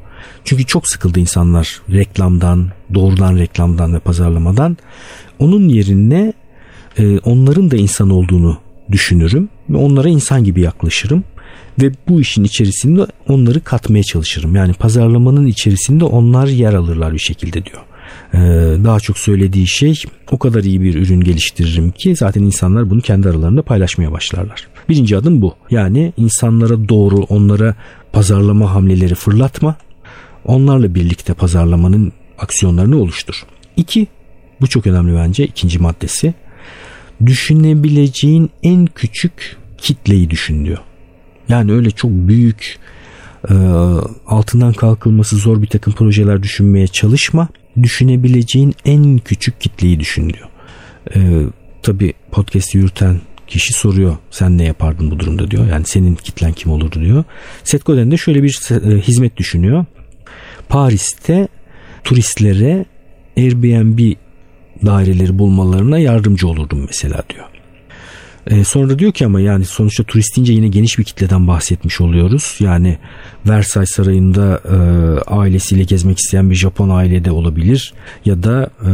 Çünkü 0.43 0.65
çok 0.65 0.87
sıkıldı 0.87 1.19
insanlar 1.19 1.81
reklamdan, 1.91 2.71
doğrudan 2.93 3.37
reklamdan 3.37 3.93
ve 3.93 3.99
pazarlamadan. 3.99 4.77
Onun 5.39 5.69
yerine 5.69 6.33
e, 6.97 7.19
onların 7.19 7.71
da 7.71 7.75
insan 7.75 8.09
olduğunu 8.09 8.57
düşünürüm 8.91 9.49
ve 9.69 9.77
onlara 9.77 10.09
insan 10.09 10.43
gibi 10.43 10.61
yaklaşırım 10.61 11.23
ve 11.81 11.91
bu 12.07 12.21
işin 12.21 12.43
içerisinde 12.43 13.05
onları 13.27 13.61
katmaya 13.63 14.03
çalışırım. 14.03 14.55
Yani 14.55 14.73
pazarlamanın 14.73 15.45
içerisinde 15.45 16.03
onlar 16.03 16.47
yer 16.47 16.73
alırlar 16.73 17.13
bir 17.13 17.19
şekilde 17.19 17.65
diyor. 17.65 17.81
Ee, 18.33 18.37
daha 18.83 18.99
çok 18.99 19.17
söylediği 19.17 19.67
şey 19.67 20.01
o 20.31 20.39
kadar 20.39 20.63
iyi 20.63 20.81
bir 20.81 20.95
ürün 20.95 21.21
geliştiririm 21.21 21.91
ki 21.91 22.15
zaten 22.15 22.41
insanlar 22.41 22.89
bunu 22.89 23.01
kendi 23.01 23.29
aralarında 23.29 23.61
paylaşmaya 23.61 24.11
başlarlar. 24.11 24.67
Birinci 24.89 25.17
adım 25.17 25.41
bu. 25.41 25.55
Yani 25.69 26.13
insanlara 26.17 26.89
doğru 26.89 27.17
onlara 27.17 27.75
pazarlama 28.13 28.73
hamleleri 28.73 29.15
fırlatma. 29.15 29.75
Onlarla 30.45 30.95
birlikte 30.95 31.33
pazarlamanın 31.33 32.11
aksiyonlarını 32.37 32.97
oluştur. 32.97 33.43
İki, 33.77 34.07
bu 34.61 34.67
çok 34.67 34.87
önemli 34.87 35.15
bence 35.15 35.45
ikinci 35.45 35.79
maddesi 35.79 36.33
düşünebileceğin 37.25 38.49
en 38.63 38.85
küçük 38.85 39.57
kitleyi 39.77 40.29
düşün 40.29 40.65
diyor. 40.65 40.77
Yani 41.49 41.71
öyle 41.71 41.91
çok 41.91 42.11
büyük 42.11 42.77
e, 43.49 43.53
altından 44.27 44.73
kalkılması 44.73 45.35
zor 45.35 45.61
bir 45.61 45.67
takım 45.67 45.93
projeler 45.93 46.43
düşünmeye 46.43 46.87
çalışma. 46.87 47.47
Düşünebileceğin 47.83 48.73
en 48.85 49.17
küçük 49.17 49.61
kitleyi 49.61 49.99
düşün 49.99 50.29
diyor. 50.29 50.47
E, 51.15 51.19
Tabi 51.83 52.13
podcast 52.31 52.75
yürüten 52.75 53.21
kişi 53.47 53.73
soruyor 53.73 54.17
sen 54.31 54.57
ne 54.57 54.63
yapardın 54.63 55.11
bu 55.11 55.19
durumda 55.19 55.51
diyor. 55.51 55.67
Yani 55.67 55.85
senin 55.85 56.15
kitlen 56.15 56.53
kim 56.53 56.71
olurdu 56.71 57.01
diyor. 57.01 57.23
Seth 57.63 57.85
Godin 57.85 58.11
de 58.11 58.17
şöyle 58.17 58.43
bir 58.43 58.69
e, 58.71 59.01
hizmet 59.01 59.37
düşünüyor. 59.37 59.85
Paris'te 60.69 61.47
turistlere 62.03 62.85
Airbnb 63.37 64.13
daireleri 64.85 65.39
bulmalarına 65.39 65.99
yardımcı 65.99 66.47
olurdum 66.47 66.83
mesela 66.87 67.23
diyor. 67.29 67.45
E, 68.47 68.63
sonra 68.63 68.99
diyor 68.99 69.11
ki 69.11 69.25
ama 69.25 69.41
yani 69.41 69.65
sonuçta 69.65 70.03
turistince 70.03 70.53
yine 70.53 70.67
geniş 70.67 70.99
bir 70.99 71.03
kitleden 71.03 71.47
bahsetmiş 71.47 72.01
oluyoruz. 72.01 72.55
Yani 72.59 72.97
Versailles 73.47 73.91
Sarayı'nda 73.91 74.61
e, 74.65 74.75
ailesiyle 75.33 75.83
gezmek 75.83 76.19
isteyen 76.19 76.49
bir 76.49 76.55
Japon 76.55 76.89
ailede 76.89 77.31
olabilir 77.31 77.93
ya 78.25 78.43
da 78.43 78.69
e, 78.81 78.91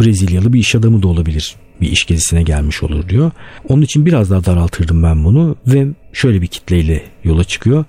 Brezilyalı 0.00 0.52
bir 0.52 0.60
iş 0.60 0.74
adamı 0.74 1.02
da 1.02 1.08
olabilir 1.08 1.56
bir 1.80 1.90
iş 1.90 2.06
gezisine 2.06 2.42
gelmiş 2.42 2.82
olur 2.82 3.08
diyor. 3.08 3.30
Onun 3.68 3.82
için 3.82 4.06
biraz 4.06 4.30
daha 4.30 4.44
daraltırdım 4.44 5.02
ben 5.02 5.24
bunu 5.24 5.56
ve 5.66 5.86
şöyle 6.12 6.42
bir 6.42 6.46
kitleyle 6.46 7.04
yola 7.24 7.44
çıkıyor. 7.44 7.84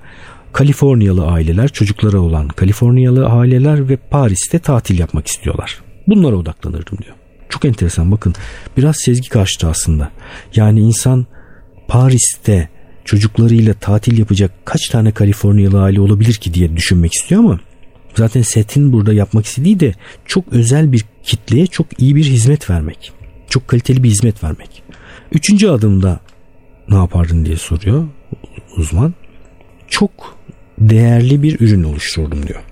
Kaliforniyalı 0.53 1.25
aileler, 1.25 1.67
çocuklara 1.67 2.19
olan 2.19 2.47
Kaliforniyalı 2.47 3.27
aileler 3.27 3.89
ve 3.89 3.95
Paris'te 3.97 4.59
tatil 4.59 4.99
yapmak 4.99 5.27
istiyorlar. 5.27 5.82
Bunlara 6.07 6.35
odaklanırdım 6.35 6.97
diyor. 6.97 7.15
Çok 7.49 7.65
enteresan 7.65 8.11
bakın 8.11 8.35
biraz 8.77 8.95
sezgi 8.99 9.29
karşıtı 9.29 9.67
aslında. 9.67 10.11
Yani 10.55 10.79
insan 10.79 11.25
Paris'te 11.87 12.69
çocuklarıyla 13.05 13.73
tatil 13.73 14.17
yapacak 14.17 14.51
kaç 14.65 14.89
tane 14.89 15.11
Kaliforniyalı 15.11 15.81
aile 15.81 16.01
olabilir 16.01 16.33
ki 16.33 16.53
diye 16.53 16.77
düşünmek 16.77 17.13
istiyor 17.13 17.43
ama 17.43 17.59
zaten 18.15 18.41
setin 18.41 18.93
burada 18.93 19.13
yapmak 19.13 19.45
istediği 19.45 19.79
de 19.79 19.93
çok 20.25 20.45
özel 20.51 20.91
bir 20.91 21.05
kitleye 21.23 21.67
çok 21.67 22.01
iyi 22.01 22.15
bir 22.15 22.23
hizmet 22.23 22.69
vermek. 22.69 23.11
Çok 23.49 23.67
kaliteli 23.67 24.03
bir 24.03 24.09
hizmet 24.09 24.43
vermek. 24.43 24.83
Üçüncü 25.31 25.67
adımda 25.67 26.19
ne 26.89 26.95
yapardın 26.95 27.45
diye 27.45 27.57
soruyor 27.57 28.07
uzman. 28.77 29.13
Çok 29.87 30.37
değerli 30.79 31.43
bir 31.43 31.59
ürün 31.59 31.83
oluşturdum 31.83 32.47
diyor. 32.47 32.63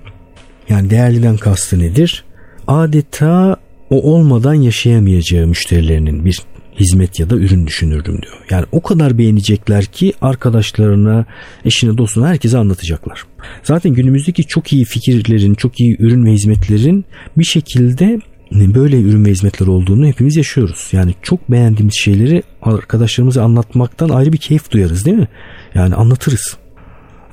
Yani 0.69 0.89
değerliden 0.89 1.37
kastı 1.37 1.79
nedir? 1.79 2.25
Adeta 2.71 3.55
o 3.89 4.13
olmadan 4.13 4.53
yaşayamayacağı 4.53 5.47
müşterilerinin 5.47 6.25
bir 6.25 6.39
hizmet 6.79 7.19
ya 7.19 7.29
da 7.29 7.35
ürün 7.35 7.67
düşünürdüm 7.67 8.21
diyor. 8.21 8.37
Yani 8.49 8.65
o 8.71 8.81
kadar 8.81 9.17
beğenecekler 9.17 9.85
ki 9.85 10.13
arkadaşlarına, 10.21 11.25
eşine, 11.65 11.97
dostuna 11.97 12.27
herkese 12.27 12.57
anlatacaklar. 12.57 13.23
Zaten 13.63 13.93
günümüzdeki 13.93 14.43
çok 14.43 14.73
iyi 14.73 14.85
fikirlerin, 14.85 15.53
çok 15.53 15.79
iyi 15.79 15.97
ürün 15.99 16.25
ve 16.25 16.31
hizmetlerin 16.31 17.05
bir 17.37 17.43
şekilde 17.43 18.19
böyle 18.51 19.01
ürün 19.01 19.25
ve 19.25 19.29
hizmetler 19.29 19.67
olduğunu 19.67 20.07
hepimiz 20.07 20.35
yaşıyoruz. 20.35 20.89
Yani 20.91 21.13
çok 21.21 21.51
beğendiğimiz 21.51 21.95
şeyleri 22.03 22.43
arkadaşlarımıza 22.61 23.43
anlatmaktan 23.43 24.09
ayrı 24.09 24.33
bir 24.33 24.37
keyif 24.37 24.71
duyarız 24.71 25.05
değil 25.05 25.17
mi? 25.17 25.27
Yani 25.75 25.95
anlatırız. 25.95 26.57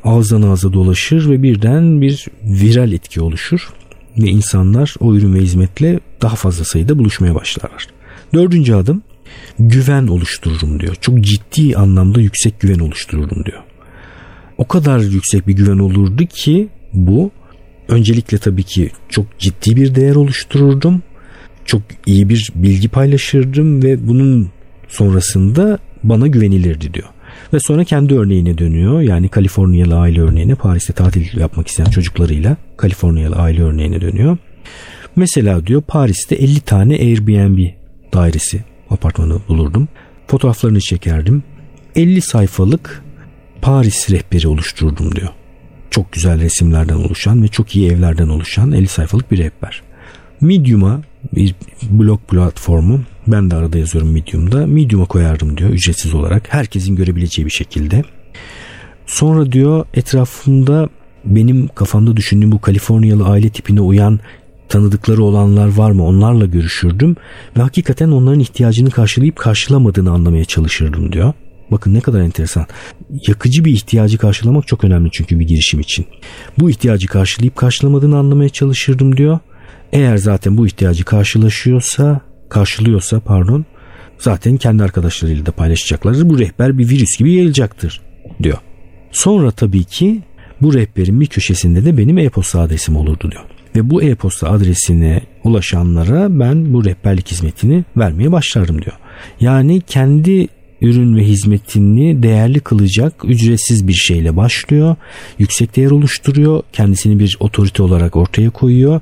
Ağızdan 0.04 0.42
ağza 0.42 0.73
dolaşır 0.73 1.30
ve 1.30 1.42
birden 1.42 2.00
bir 2.00 2.26
viral 2.42 2.92
etki 2.92 3.21
oluşur 3.21 3.68
ve 4.18 4.30
insanlar 4.30 4.94
o 5.00 5.14
ürün 5.14 5.34
ve 5.34 5.40
hizmetle 5.40 6.00
daha 6.22 6.37
fazla 6.37 6.64
sayıda 6.64 6.98
buluşmaya 6.98 7.34
başlarlar. 7.34 7.87
Dördüncü 8.34 8.75
adım 8.75 9.02
güven 9.58 10.06
oluştururum 10.06 10.80
diyor. 10.80 10.94
Çok 11.00 11.20
ciddi 11.20 11.76
anlamda 11.76 12.20
yüksek 12.20 12.60
güven 12.60 12.78
oluştururum 12.78 13.44
diyor. 13.44 13.62
O 14.58 14.68
kadar 14.68 14.98
yüksek 14.98 15.46
bir 15.46 15.52
güven 15.52 15.78
olurdu 15.78 16.26
ki 16.26 16.68
bu 16.92 17.30
öncelikle 17.88 18.38
tabii 18.38 18.62
ki 18.62 18.90
çok 19.08 19.38
ciddi 19.38 19.76
bir 19.76 19.94
değer 19.94 20.14
oluştururdum. 20.14 21.02
Çok 21.64 21.82
iyi 22.06 22.28
bir 22.28 22.50
bilgi 22.54 22.88
paylaşırdım 22.88 23.82
ve 23.82 24.08
bunun 24.08 24.50
sonrasında 24.88 25.78
bana 26.02 26.26
güvenilirdi 26.26 26.94
diyor. 26.94 27.08
Ve 27.52 27.59
sonra 27.61 27.85
kendi 27.85 28.14
örneğine 28.14 28.59
dönüyor. 28.59 29.00
Yani 29.00 29.28
Kaliforniyalı 29.28 29.99
aile 29.99 30.21
örneğine 30.21 30.54
Paris'te 30.54 30.92
tatil 30.92 31.38
yapmak 31.40 31.68
isteyen 31.68 31.90
çocuklarıyla 31.90 32.57
Kaliforniyalı 32.76 33.37
aile 33.37 33.62
örneğine 33.62 34.00
dönüyor. 34.00 34.37
Mesela 35.16 35.66
diyor 35.66 35.83
Paris'te 35.83 36.35
50 36.35 36.61
tane 36.61 36.95
Airbnb 36.95 37.59
dairesi 38.14 38.64
apartmanı 38.90 39.38
bulurdum. 39.49 39.88
Fotoğraflarını 40.26 40.80
çekerdim. 40.80 41.42
50 41.97 42.21
sayfalık 42.21 43.02
Paris 43.62 44.11
rehberi 44.11 44.49
oluştururdum 44.49 45.14
diyor. 45.14 45.28
Çok 45.90 46.12
güzel 46.12 46.40
resimlerden 46.40 46.95
oluşan 46.95 47.42
ve 47.42 47.49
çok 47.49 47.76
iyi 47.76 47.90
evlerden 47.90 48.28
oluşan 48.28 48.73
50 48.73 48.88
sayfalık 48.88 49.30
bir 49.30 49.38
rehber. 49.38 49.83
Medium'a 50.40 51.00
bir 51.35 51.54
blog 51.90 52.21
platformu 52.21 53.00
ben 53.32 53.50
de 53.50 53.56
arada 53.56 53.78
yazıyorum 53.78 54.12
Medium'da. 54.12 54.66
Medium'a 54.66 55.06
koyardım 55.06 55.56
diyor 55.56 55.70
ücretsiz 55.70 56.14
olarak. 56.14 56.54
Herkesin 56.54 56.97
görebileceği 56.97 57.47
bir 57.47 57.52
şekilde. 57.52 58.02
Sonra 59.06 59.52
diyor 59.52 59.87
etrafımda 59.94 60.88
benim 61.25 61.68
kafamda 61.68 62.16
düşündüğüm 62.16 62.52
bu 62.52 62.61
Kaliforniyalı 62.61 63.25
aile 63.25 63.50
tipine 63.50 63.80
uyan 63.80 64.20
tanıdıkları 64.68 65.25
olanlar 65.25 65.68
var 65.68 65.90
mı 65.90 66.06
onlarla 66.06 66.47
görüşürdüm 66.47 67.16
ve 67.56 67.62
hakikaten 67.62 68.11
onların 68.11 68.40
ihtiyacını 68.40 68.90
karşılayıp 68.90 69.37
karşılamadığını 69.37 70.11
anlamaya 70.11 70.44
çalışırdım 70.44 71.12
diyor. 71.12 71.32
Bakın 71.70 71.94
ne 71.94 72.00
kadar 72.00 72.20
enteresan. 72.20 72.66
Yakıcı 73.26 73.64
bir 73.64 73.73
ihtiyacı 73.73 74.18
karşılamak 74.18 74.66
çok 74.66 74.85
önemli 74.85 75.11
çünkü 75.12 75.40
bir 75.40 75.47
girişim 75.47 75.80
için. 75.80 76.06
Bu 76.58 76.70
ihtiyacı 76.70 77.06
karşılayıp 77.06 77.56
karşılamadığını 77.56 78.18
anlamaya 78.18 78.49
çalışırdım 78.49 79.16
diyor. 79.16 79.38
Eğer 79.92 80.16
zaten 80.16 80.56
bu 80.56 80.66
ihtiyacı 80.66 81.04
karşılaşıyorsa, 81.04 82.20
karşılıyorsa 82.49 83.21
pardon, 83.21 83.64
zaten 84.19 84.57
kendi 84.57 84.83
arkadaşlarıyla 84.83 85.47
da 85.47 85.52
paylaşacaklardır. 85.52 86.31
Bu 86.31 86.38
rehber 86.38 86.78
bir 86.78 86.88
virüs 86.88 87.19
gibi 87.19 87.33
yayılacaktır 87.33 88.00
diyor. 88.43 88.59
Sonra 89.12 89.50
tabii 89.50 89.85
ki 89.85 90.23
bu 90.62 90.75
rehberin 90.75 91.21
bir 91.21 91.26
köşesinde 91.26 91.85
de 91.85 91.99
benim 91.99 92.19
e-posta 92.19 92.61
adresim 92.61 92.97
olurdu 92.97 93.31
diyor. 93.31 93.45
Ve 93.76 93.90
bu 93.90 94.02
e-posta 94.02 94.50
adresine 94.50 95.21
ulaşanlara 95.45 96.40
ben 96.40 96.75
bu 96.75 96.85
rehberlik 96.85 97.31
hizmetini 97.31 97.85
vermeye 97.97 98.33
başlardım 98.33 98.83
diyor. 98.83 98.97
Yani 99.40 99.81
kendi 99.81 100.49
ürün 100.81 101.17
ve 101.17 101.25
hizmetini 101.25 102.23
değerli 102.23 102.61
kılacak 102.61 103.25
ücretsiz 103.25 103.88
bir 103.88 103.93
şeyle 103.93 104.37
başlıyor. 104.37 104.97
Yüksek 105.38 105.76
değer 105.76 105.90
oluşturuyor. 105.90 106.62
Kendisini 106.73 107.19
bir 107.19 107.37
otorite 107.40 107.83
olarak 107.83 108.17
ortaya 108.17 108.50
koyuyor. 108.50 109.00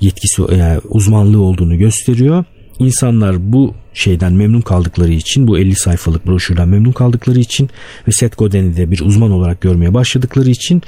Yetkisi 0.00 0.42
yani 0.56 0.80
uzmanlığı 0.88 1.42
olduğunu 1.42 1.78
gösteriyor. 1.78 2.44
İnsanlar 2.78 3.52
bu 3.52 3.74
şeyden 3.94 4.32
memnun 4.32 4.60
kaldıkları 4.60 5.12
için 5.12 5.48
bu 5.48 5.58
50 5.58 5.74
sayfalık 5.74 6.26
broşürden 6.26 6.68
memnun 6.68 6.92
kaldıkları 6.92 7.38
için 7.38 7.70
ve 8.08 8.12
Seth 8.12 8.38
Godin'i 8.38 8.76
de 8.76 8.90
bir 8.90 9.00
uzman 9.00 9.30
olarak 9.30 9.60
görmeye 9.60 9.94
başladıkları 9.94 10.50
için 10.50 10.82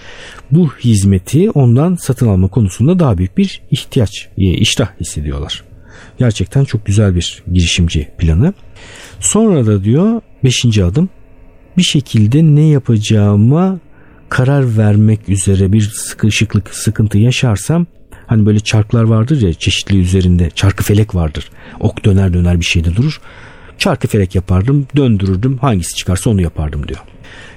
bu 0.50 0.70
hizmeti 0.72 1.50
ondan 1.50 1.94
satın 1.94 2.28
alma 2.28 2.48
konusunda 2.48 2.98
daha 2.98 3.18
büyük 3.18 3.38
bir 3.38 3.60
ihtiyaç, 3.70 4.28
e, 4.38 4.42
iştah 4.42 4.88
hissediyorlar. 5.00 5.64
Gerçekten 6.18 6.64
çok 6.64 6.86
güzel 6.86 7.14
bir 7.14 7.42
girişimci 7.52 8.08
planı. 8.18 8.54
Sonra 9.20 9.66
da 9.66 9.84
diyor 9.84 10.20
beşinci 10.44 10.84
adım 10.84 11.08
bir 11.76 11.82
şekilde 11.82 12.42
ne 12.42 12.66
yapacağıma 12.68 13.80
karar 14.28 14.78
vermek 14.78 15.28
üzere 15.28 15.72
bir 15.72 15.90
sıkışıklık 15.94 16.74
sıkıntı 16.74 17.18
yaşarsam 17.18 17.86
hani 18.28 18.46
böyle 18.46 18.60
çarklar 18.60 19.02
vardır 19.02 19.42
ya 19.42 19.54
çeşitli 19.54 19.98
üzerinde 19.98 20.50
çarkı 20.50 20.84
felek 20.84 21.14
vardır. 21.14 21.50
Ok 21.80 22.04
döner 22.04 22.32
döner 22.32 22.60
bir 22.60 22.64
şeyde 22.64 22.96
durur. 22.96 23.20
Çarkı 23.78 24.08
felek 24.08 24.34
yapardım 24.34 24.86
döndürürdüm 24.96 25.58
hangisi 25.58 25.94
çıkarsa 25.94 26.30
onu 26.30 26.42
yapardım 26.42 26.88
diyor. 26.88 27.00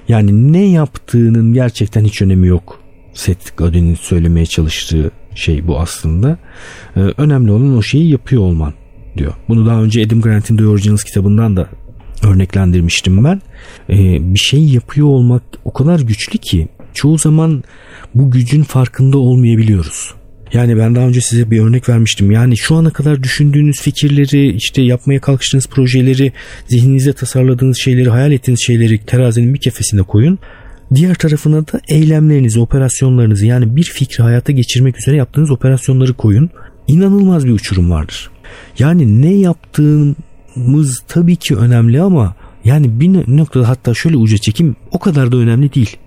Yani 0.07 0.53
ne 0.53 0.65
yaptığının 0.65 1.53
gerçekten 1.53 2.05
hiç 2.05 2.21
önemi 2.21 2.47
yok. 2.47 2.79
Seth 3.13 3.57
Godin'in 3.57 3.95
söylemeye 3.95 4.45
çalıştığı 4.45 5.11
şey 5.35 5.67
bu 5.67 5.79
aslında. 5.79 6.37
Ee, 6.97 6.99
önemli 6.99 7.51
olan 7.51 7.77
o 7.77 7.81
şeyi 7.81 8.09
yapıyor 8.09 8.41
olman 8.41 8.73
diyor. 9.17 9.33
Bunu 9.49 9.65
daha 9.65 9.81
önce 9.81 10.05
Adam 10.05 10.21
Grant'in 10.21 10.57
The 10.57 10.67
Originals 10.67 11.03
kitabından 11.03 11.57
da 11.57 11.67
örneklendirmiştim 12.23 13.23
ben. 13.23 13.41
Ee, 13.89 14.33
bir 14.33 14.39
şey 14.39 14.65
yapıyor 14.65 15.07
olmak 15.07 15.43
o 15.65 15.73
kadar 15.73 15.99
güçlü 15.99 16.37
ki 16.37 16.67
çoğu 16.93 17.17
zaman 17.17 17.63
bu 18.15 18.31
gücün 18.31 18.63
farkında 18.63 19.17
olmayabiliyoruz. 19.17 20.13
Yani 20.53 20.77
ben 20.77 20.95
daha 20.95 21.07
önce 21.07 21.21
size 21.21 21.51
bir 21.51 21.59
örnek 21.59 21.89
vermiştim. 21.89 22.31
Yani 22.31 22.57
şu 22.57 22.75
ana 22.75 22.89
kadar 22.89 23.23
düşündüğünüz 23.23 23.81
fikirleri, 23.81 24.55
işte 24.55 24.81
yapmaya 24.81 25.21
kalkıştığınız 25.21 25.67
projeleri, 25.67 26.33
zihninizde 26.67 27.13
tasarladığınız 27.13 27.77
şeyleri, 27.77 28.09
hayal 28.09 28.31
ettiğiniz 28.31 28.63
şeyleri 28.65 29.05
terazinin 29.05 29.53
bir 29.53 29.59
kefesine 29.59 30.01
koyun. 30.01 30.39
Diğer 30.95 31.15
tarafına 31.15 31.67
da 31.67 31.81
eylemlerinizi, 31.87 32.59
operasyonlarınızı 32.59 33.45
yani 33.45 33.75
bir 33.75 33.83
fikri 33.83 34.23
hayata 34.23 34.51
geçirmek 34.51 34.97
üzere 34.97 35.15
yaptığınız 35.15 35.51
operasyonları 35.51 36.13
koyun. 36.13 36.49
İnanılmaz 36.87 37.45
bir 37.45 37.51
uçurum 37.51 37.91
vardır. 37.91 38.29
Yani 38.79 39.21
ne 39.21 39.33
yaptığımız 39.33 41.03
tabii 41.07 41.35
ki 41.35 41.55
önemli 41.55 42.01
ama 42.01 42.35
yani 42.65 42.99
bir 42.99 43.37
noktada 43.37 43.69
hatta 43.69 43.93
şöyle 43.93 44.17
uca 44.17 44.37
çekim 44.37 44.75
o 44.91 44.99
kadar 44.99 45.31
da 45.31 45.37
önemli 45.37 45.73
değil. 45.73 45.97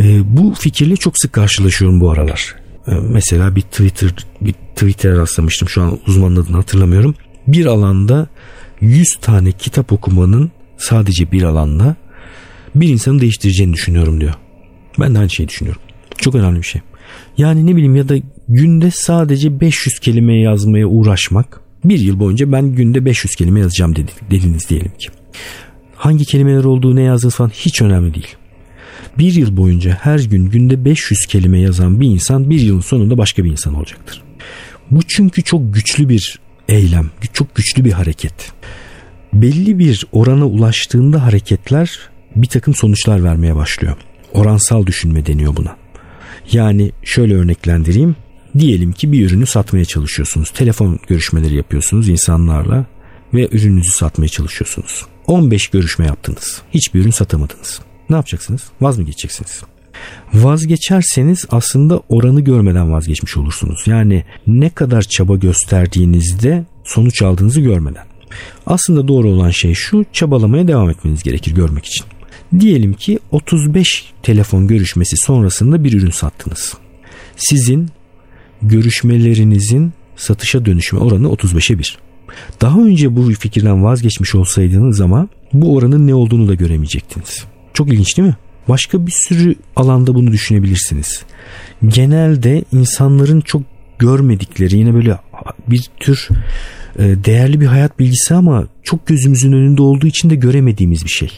Ee, 0.00 0.36
bu 0.36 0.54
fikirle 0.58 0.96
çok 0.96 1.18
sık 1.18 1.32
karşılaşıyorum 1.32 2.00
bu 2.00 2.10
aralar. 2.10 2.61
Ee, 2.88 2.92
mesela 3.10 3.56
bir 3.56 3.60
Twitter 3.60 4.14
bir 4.40 4.52
Twitter'e 4.52 5.16
rastlamıştım 5.16 5.68
şu 5.68 5.82
an 5.82 5.98
uzmanın 6.06 6.36
adını 6.36 6.56
hatırlamıyorum. 6.56 7.14
Bir 7.46 7.66
alanda 7.66 8.26
100 8.80 9.08
tane 9.20 9.52
kitap 9.52 9.92
okumanın 9.92 10.50
sadece 10.76 11.32
bir 11.32 11.42
alanla 11.42 11.96
bir 12.74 12.88
insanı 12.88 13.20
değiştireceğini 13.20 13.72
düşünüyorum 13.72 14.20
diyor. 14.20 14.34
Ben 15.00 15.14
de 15.14 15.18
aynı 15.18 15.30
şeyi 15.30 15.48
düşünüyorum. 15.48 15.82
Çok 16.18 16.34
önemli 16.34 16.58
bir 16.58 16.66
şey. 16.66 16.80
Yani 17.38 17.66
ne 17.66 17.76
bileyim 17.76 17.96
ya 17.96 18.08
da 18.08 18.14
günde 18.48 18.90
sadece 18.90 19.60
500 19.60 19.98
kelime 19.98 20.40
yazmaya 20.40 20.86
uğraşmak. 20.86 21.60
Bir 21.84 21.98
yıl 21.98 22.18
boyunca 22.18 22.52
ben 22.52 22.74
günde 22.74 23.04
500 23.04 23.34
kelime 23.34 23.60
yazacağım 23.60 23.96
dediniz 24.30 24.68
diyelim 24.68 24.92
ki. 24.98 25.08
Hangi 25.96 26.24
kelimeler 26.24 26.64
olduğu 26.64 26.96
ne 26.96 27.02
yazdığınız 27.02 27.34
falan 27.34 27.50
hiç 27.50 27.82
önemli 27.82 28.14
değil. 28.14 28.36
Bir 29.18 29.32
yıl 29.32 29.56
boyunca 29.56 29.98
her 30.00 30.18
gün 30.18 30.46
günde 30.50 30.84
500 30.84 31.26
kelime 31.26 31.60
yazan 31.60 32.00
bir 32.00 32.06
insan 32.06 32.50
bir 32.50 32.60
yılın 32.60 32.80
sonunda 32.80 33.18
başka 33.18 33.44
bir 33.44 33.50
insan 33.50 33.74
olacaktır. 33.74 34.22
Bu 34.90 35.02
çünkü 35.02 35.42
çok 35.42 35.74
güçlü 35.74 36.08
bir 36.08 36.38
eylem, 36.68 37.10
çok 37.32 37.54
güçlü 37.54 37.84
bir 37.84 37.92
hareket. 37.92 38.52
Belli 39.32 39.78
bir 39.78 40.06
orana 40.12 40.46
ulaştığında 40.46 41.22
hareketler 41.22 41.98
bir 42.36 42.46
takım 42.46 42.74
sonuçlar 42.74 43.24
vermeye 43.24 43.56
başlıyor. 43.56 43.96
Oransal 44.32 44.86
düşünme 44.86 45.26
deniyor 45.26 45.56
buna. 45.56 45.76
Yani 46.52 46.92
şöyle 47.02 47.34
örneklendireyim. 47.34 48.16
Diyelim 48.58 48.92
ki 48.92 49.12
bir 49.12 49.26
ürünü 49.26 49.46
satmaya 49.46 49.84
çalışıyorsunuz. 49.84 50.50
Telefon 50.50 50.98
görüşmeleri 51.08 51.54
yapıyorsunuz 51.54 52.08
insanlarla 52.08 52.86
ve 53.34 53.48
ürününüzü 53.52 53.92
satmaya 53.92 54.28
çalışıyorsunuz. 54.28 55.06
15 55.26 55.66
görüşme 55.66 56.06
yaptınız. 56.06 56.62
Hiçbir 56.74 57.00
ürün 57.00 57.10
satamadınız. 57.10 57.80
Ne 58.10 58.16
yapacaksınız? 58.16 58.62
Vaz 58.80 58.98
mı 58.98 59.04
geçeceksiniz? 59.04 59.62
Vazgeçerseniz 60.34 61.46
aslında 61.50 62.00
oranı 62.08 62.40
görmeden 62.40 62.92
vazgeçmiş 62.92 63.36
olursunuz. 63.36 63.82
Yani 63.86 64.24
ne 64.46 64.70
kadar 64.70 65.02
çaba 65.02 65.36
gösterdiğinizde 65.36 66.64
sonuç 66.84 67.22
aldığınızı 67.22 67.60
görmeden. 67.60 68.04
Aslında 68.66 69.08
doğru 69.08 69.28
olan 69.28 69.50
şey 69.50 69.74
şu 69.74 70.04
çabalamaya 70.12 70.68
devam 70.68 70.90
etmeniz 70.90 71.22
gerekir 71.22 71.54
görmek 71.54 71.86
için. 71.86 72.06
Diyelim 72.60 72.92
ki 72.92 73.18
35 73.30 74.12
telefon 74.22 74.66
görüşmesi 74.66 75.16
sonrasında 75.16 75.84
bir 75.84 75.92
ürün 75.92 76.10
sattınız. 76.10 76.74
Sizin 77.36 77.88
görüşmelerinizin 78.62 79.92
satışa 80.16 80.66
dönüşme 80.66 80.98
oranı 80.98 81.26
35'e 81.26 81.78
1. 81.78 81.98
Daha 82.60 82.80
önce 82.80 83.16
bu 83.16 83.34
fikirden 83.34 83.84
vazgeçmiş 83.84 84.34
olsaydınız 84.34 85.00
ama 85.00 85.28
bu 85.52 85.74
oranın 85.74 86.06
ne 86.06 86.14
olduğunu 86.14 86.48
da 86.48 86.54
göremeyecektiniz. 86.54 87.44
Çok 87.74 87.88
ilginç 87.88 88.16
değil 88.16 88.28
mi? 88.28 88.36
Başka 88.68 89.06
bir 89.06 89.12
sürü 89.28 89.54
alanda 89.76 90.14
bunu 90.14 90.32
düşünebilirsiniz. 90.32 91.22
Genelde 91.88 92.64
insanların 92.72 93.40
çok 93.40 93.62
görmedikleri 93.98 94.76
yine 94.76 94.94
böyle 94.94 95.18
bir 95.68 95.90
tür 96.00 96.28
e, 96.98 97.02
değerli 97.02 97.60
bir 97.60 97.66
hayat 97.66 97.98
bilgisi 97.98 98.34
ama 98.34 98.66
çok 98.82 99.06
gözümüzün 99.06 99.52
önünde 99.52 99.82
olduğu 99.82 100.06
için 100.06 100.30
de 100.30 100.34
göremediğimiz 100.34 101.04
bir 101.04 101.10
şey. 101.10 101.30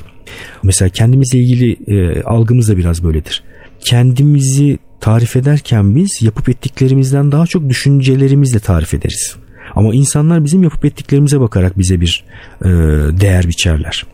Mesela 0.62 0.88
kendimizle 0.88 1.38
ilgili 1.38 1.72
e, 1.86 2.22
algımız 2.22 2.68
da 2.68 2.76
biraz 2.76 3.04
böyledir. 3.04 3.42
Kendimizi 3.80 4.78
tarif 5.00 5.36
ederken 5.36 5.96
biz 5.96 6.22
yapıp 6.22 6.48
ettiklerimizden 6.48 7.32
daha 7.32 7.46
çok 7.46 7.68
düşüncelerimizle 7.68 8.58
tarif 8.58 8.94
ederiz. 8.94 9.36
Ama 9.74 9.94
insanlar 9.94 10.44
bizim 10.44 10.62
yapıp 10.62 10.84
ettiklerimize 10.84 11.40
bakarak 11.40 11.78
bize 11.78 12.00
bir 12.00 12.24
e, 12.64 12.68
değer 13.20 13.48
biçerler. 13.48 14.04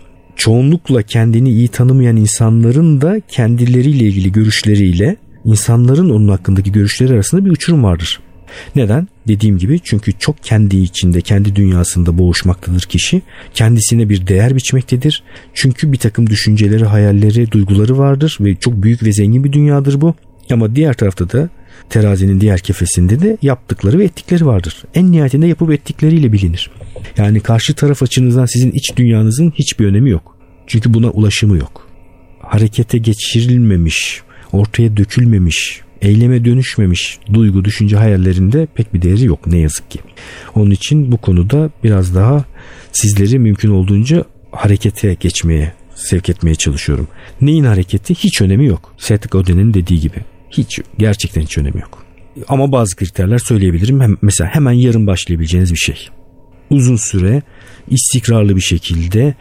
Çoğunlukla 0.40 1.02
kendini 1.02 1.50
iyi 1.50 1.68
tanımayan 1.68 2.16
insanların 2.16 3.00
da 3.00 3.20
kendileriyle 3.28 4.04
ilgili 4.04 4.32
görüşleriyle 4.32 5.16
insanların 5.44 6.10
onun 6.10 6.28
hakkındaki 6.28 6.72
görüşleri 6.72 7.12
arasında 7.12 7.44
bir 7.44 7.50
uçurum 7.50 7.84
vardır. 7.84 8.20
Neden? 8.76 9.08
Dediğim 9.28 9.58
gibi 9.58 9.80
çünkü 9.84 10.12
çok 10.12 10.42
kendi 10.42 10.76
içinde, 10.76 11.20
kendi 11.20 11.56
dünyasında 11.56 12.18
boğuşmaktadır 12.18 12.82
kişi. 12.82 13.22
Kendisine 13.54 14.08
bir 14.08 14.26
değer 14.26 14.56
biçmektedir. 14.56 15.22
Çünkü 15.54 15.92
bir 15.92 15.98
takım 15.98 16.30
düşünceleri, 16.30 16.84
hayalleri, 16.84 17.50
duyguları 17.50 17.98
vardır 17.98 18.38
ve 18.40 18.54
çok 18.54 18.82
büyük 18.82 19.02
ve 19.02 19.12
zengin 19.12 19.44
bir 19.44 19.52
dünyadır 19.52 20.00
bu. 20.00 20.14
Ama 20.50 20.76
diğer 20.76 20.94
tarafta 20.94 21.30
da 21.30 21.48
terazinin 21.90 22.40
diğer 22.40 22.58
kefesinde 22.60 23.20
de 23.20 23.38
yaptıkları 23.42 23.98
ve 23.98 24.04
ettikleri 24.04 24.46
vardır. 24.46 24.84
En 24.94 25.12
nihayetinde 25.12 25.46
yapıp 25.46 25.72
ettikleriyle 25.72 26.32
bilinir. 26.32 26.70
Yani 27.16 27.40
karşı 27.40 27.74
taraf 27.74 28.02
açınızdan 28.02 28.46
sizin 28.46 28.70
iç 28.70 28.96
dünyanızın 28.96 29.50
hiçbir 29.50 29.86
önemi 29.86 30.10
yok. 30.10 30.39
Çünkü 30.70 30.94
buna 30.94 31.10
ulaşımı 31.10 31.56
yok. 31.56 31.88
Harekete 32.40 32.98
geçirilmemiş, 32.98 34.22
ortaya 34.52 34.96
dökülmemiş, 34.96 35.80
eyleme 36.02 36.44
dönüşmemiş 36.44 37.18
duygu, 37.32 37.64
düşünce 37.64 37.96
hayallerinde 37.96 38.66
pek 38.74 38.94
bir 38.94 39.02
değeri 39.02 39.24
yok 39.24 39.46
ne 39.46 39.58
yazık 39.58 39.90
ki. 39.90 39.98
Onun 40.54 40.70
için 40.70 41.12
bu 41.12 41.16
konuda 41.16 41.70
biraz 41.84 42.14
daha 42.14 42.44
sizleri 42.92 43.38
mümkün 43.38 43.70
olduğunca 43.70 44.24
harekete 44.52 45.14
geçmeye 45.14 45.72
sevk 45.94 46.28
etmeye 46.28 46.54
çalışıyorum. 46.54 47.08
Neyin 47.40 47.64
hareketi 47.64 48.14
hiç 48.14 48.42
önemi 48.42 48.66
yok. 48.66 48.94
Seth 48.98 49.30
Godin'in 49.30 49.74
dediği 49.74 50.00
gibi. 50.00 50.16
Hiç 50.50 50.80
gerçekten 50.98 51.42
hiç 51.42 51.58
önemi 51.58 51.80
yok. 51.80 52.04
Ama 52.48 52.72
bazı 52.72 52.96
kriterler 52.96 53.38
söyleyebilirim. 53.38 54.00
Hem, 54.00 54.16
mesela 54.22 54.50
hemen 54.54 54.72
yarın 54.72 55.06
başlayabileceğiniz 55.06 55.72
bir 55.72 55.78
şey. 55.78 56.08
Uzun 56.70 56.96
süre 56.96 57.42
istikrarlı 57.88 58.56
bir 58.56 58.60
şekilde 58.60 59.34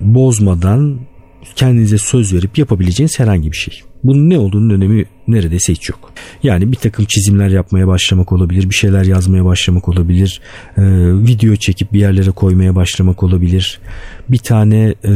bozmadan 0.00 0.98
kendinize 1.56 1.98
söz 1.98 2.34
verip 2.34 2.58
yapabileceğiniz 2.58 3.20
herhangi 3.20 3.52
bir 3.52 3.56
şey. 3.56 3.82
Bunun 4.04 4.30
ne 4.30 4.38
olduğunun 4.38 4.70
önemi 4.70 5.04
neredeyse 5.28 5.72
hiç 5.72 5.88
yok. 5.88 6.12
Yani 6.42 6.72
bir 6.72 6.76
takım 6.76 7.04
çizimler 7.04 7.48
yapmaya 7.48 7.86
başlamak 7.86 8.32
olabilir, 8.32 8.70
bir 8.70 8.74
şeyler 8.74 9.04
yazmaya 9.04 9.44
başlamak 9.44 9.88
olabilir, 9.88 10.40
e, 10.76 10.82
video 11.26 11.56
çekip 11.56 11.92
bir 11.92 12.00
yerlere 12.00 12.30
koymaya 12.30 12.74
başlamak 12.74 13.22
olabilir. 13.22 13.80
Bir 14.28 14.38
tane 14.38 14.94
e, 15.04 15.10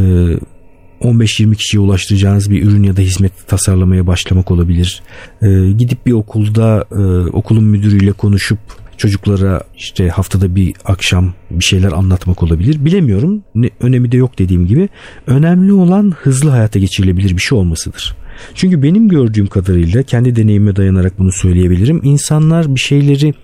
15-20 1.00 1.56
kişiye 1.56 1.80
ulaştıracağınız 1.80 2.50
bir 2.50 2.62
ürün 2.62 2.82
ya 2.82 2.96
da 2.96 3.00
hizmet 3.00 3.48
tasarlamaya 3.48 4.06
başlamak 4.06 4.50
olabilir. 4.50 5.02
E, 5.42 5.72
gidip 5.72 6.06
bir 6.06 6.12
okulda 6.12 6.86
e, 6.92 7.30
okulun 7.30 7.64
müdürüyle 7.64 8.12
konuşup 8.12 8.58
çocuklara 8.98 9.60
işte 9.76 10.08
haftada 10.08 10.56
bir 10.56 10.74
akşam 10.84 11.34
bir 11.50 11.64
şeyler 11.64 11.92
anlatmak 11.92 12.42
olabilir. 12.42 12.84
Bilemiyorum. 12.84 13.42
Ne, 13.54 13.70
önemi 13.80 14.12
de 14.12 14.16
yok 14.16 14.38
dediğim 14.38 14.66
gibi. 14.66 14.88
Önemli 15.26 15.72
olan 15.72 16.14
hızlı 16.20 16.50
hayata 16.50 16.78
geçirilebilir 16.78 17.36
bir 17.36 17.42
şey 17.42 17.58
olmasıdır. 17.58 18.16
Çünkü 18.54 18.82
benim 18.82 19.08
gördüğüm 19.08 19.46
kadarıyla 19.46 20.02
kendi 20.02 20.36
deneyime 20.36 20.76
dayanarak 20.76 21.18
bunu 21.18 21.32
söyleyebilirim. 21.32 22.00
İnsanlar 22.04 22.74
bir 22.74 22.80
şeyleri 22.80 23.34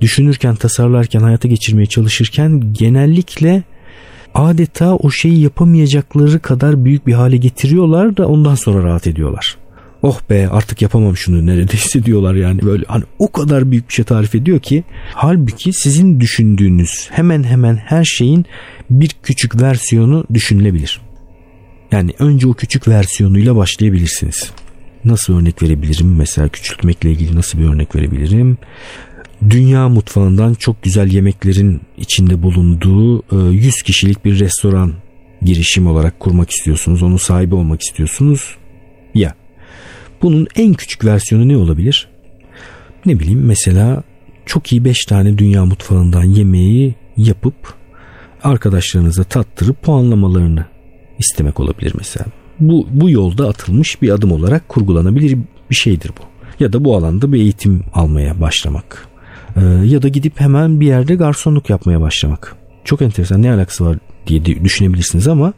düşünürken, 0.00 0.54
tasarlarken, 0.54 1.20
hayata 1.20 1.48
geçirmeye 1.48 1.86
çalışırken 1.86 2.62
genellikle 2.72 3.62
adeta 4.34 4.96
o 4.96 5.10
şeyi 5.10 5.40
yapamayacakları 5.40 6.40
kadar 6.40 6.84
büyük 6.84 7.06
bir 7.06 7.12
hale 7.12 7.36
getiriyorlar 7.36 8.16
da 8.16 8.28
ondan 8.28 8.54
sonra 8.54 8.84
rahat 8.84 9.06
ediyorlar. 9.06 9.56
Oh 10.02 10.20
be 10.30 10.48
artık 10.48 10.82
yapamam 10.82 11.16
şunu 11.16 11.46
neredeyse 11.46 12.04
diyorlar 12.04 12.34
yani 12.34 12.62
böyle 12.62 12.84
hani 12.88 13.04
o 13.18 13.32
kadar 13.32 13.70
büyük 13.70 13.88
bir 13.88 13.94
şey 13.94 14.04
tarif 14.04 14.34
ediyor 14.34 14.60
ki 14.60 14.84
halbuki 15.14 15.72
sizin 15.72 16.20
düşündüğünüz 16.20 17.08
hemen 17.10 17.42
hemen 17.42 17.76
her 17.76 18.04
şeyin 18.04 18.46
bir 18.90 19.16
küçük 19.22 19.60
versiyonu 19.62 20.24
düşünülebilir. 20.34 21.00
Yani 21.92 22.10
önce 22.18 22.46
o 22.46 22.54
küçük 22.54 22.88
versiyonuyla 22.88 23.56
başlayabilirsiniz. 23.56 24.50
Nasıl 25.04 25.38
örnek 25.38 25.62
verebilirim? 25.62 26.16
Mesela 26.16 26.48
küçültmekle 26.48 27.10
ilgili 27.10 27.36
nasıl 27.36 27.58
bir 27.58 27.64
örnek 27.64 27.96
verebilirim? 27.96 28.58
Dünya 29.50 29.88
mutfağından 29.88 30.54
çok 30.54 30.82
güzel 30.82 31.10
yemeklerin 31.10 31.80
içinde 31.96 32.42
bulunduğu 32.42 33.22
100 33.52 33.66
e, 33.66 33.84
kişilik 33.84 34.24
bir 34.24 34.38
restoran 34.38 34.92
girişim 35.42 35.86
olarak 35.86 36.20
kurmak 36.20 36.50
istiyorsunuz. 36.50 37.02
Onun 37.02 37.16
sahibi 37.16 37.54
olmak 37.54 37.82
istiyorsunuz. 37.82 38.56
Ya 39.14 39.34
bunun 40.22 40.46
en 40.56 40.74
küçük 40.74 41.04
versiyonu 41.04 41.48
ne 41.48 41.56
olabilir? 41.56 42.08
Ne 43.06 43.20
bileyim 43.20 43.44
mesela 43.44 44.02
çok 44.46 44.72
iyi 44.72 44.84
5 44.84 45.04
tane 45.04 45.38
dünya 45.38 45.64
mutfağından 45.64 46.24
yemeği 46.24 46.94
yapıp 47.16 47.74
arkadaşlarınıza 48.42 49.24
tattırıp 49.24 49.82
puanlamalarını 49.82 50.64
istemek 51.18 51.60
olabilir 51.60 51.92
mesela. 51.98 52.26
Bu, 52.60 52.86
bu 52.90 53.10
yolda 53.10 53.48
atılmış 53.48 54.02
bir 54.02 54.10
adım 54.10 54.32
olarak 54.32 54.68
kurgulanabilir 54.68 55.38
bir 55.70 55.74
şeydir 55.74 56.10
bu. 56.18 56.22
Ya 56.64 56.72
da 56.72 56.84
bu 56.84 56.96
alanda 56.96 57.32
bir 57.32 57.40
eğitim 57.40 57.84
almaya 57.94 58.40
başlamak. 58.40 59.08
Ee, 59.56 59.60
ya 59.64 60.02
da 60.02 60.08
gidip 60.08 60.40
hemen 60.40 60.80
bir 60.80 60.86
yerde 60.86 61.14
garsonluk 61.14 61.70
yapmaya 61.70 62.00
başlamak. 62.00 62.56
Çok 62.84 63.02
enteresan 63.02 63.42
ne 63.42 63.52
alakası 63.52 63.86
var 63.86 63.98
diye 64.28 64.64
düşünebilirsiniz 64.64 65.28
ama 65.28 65.52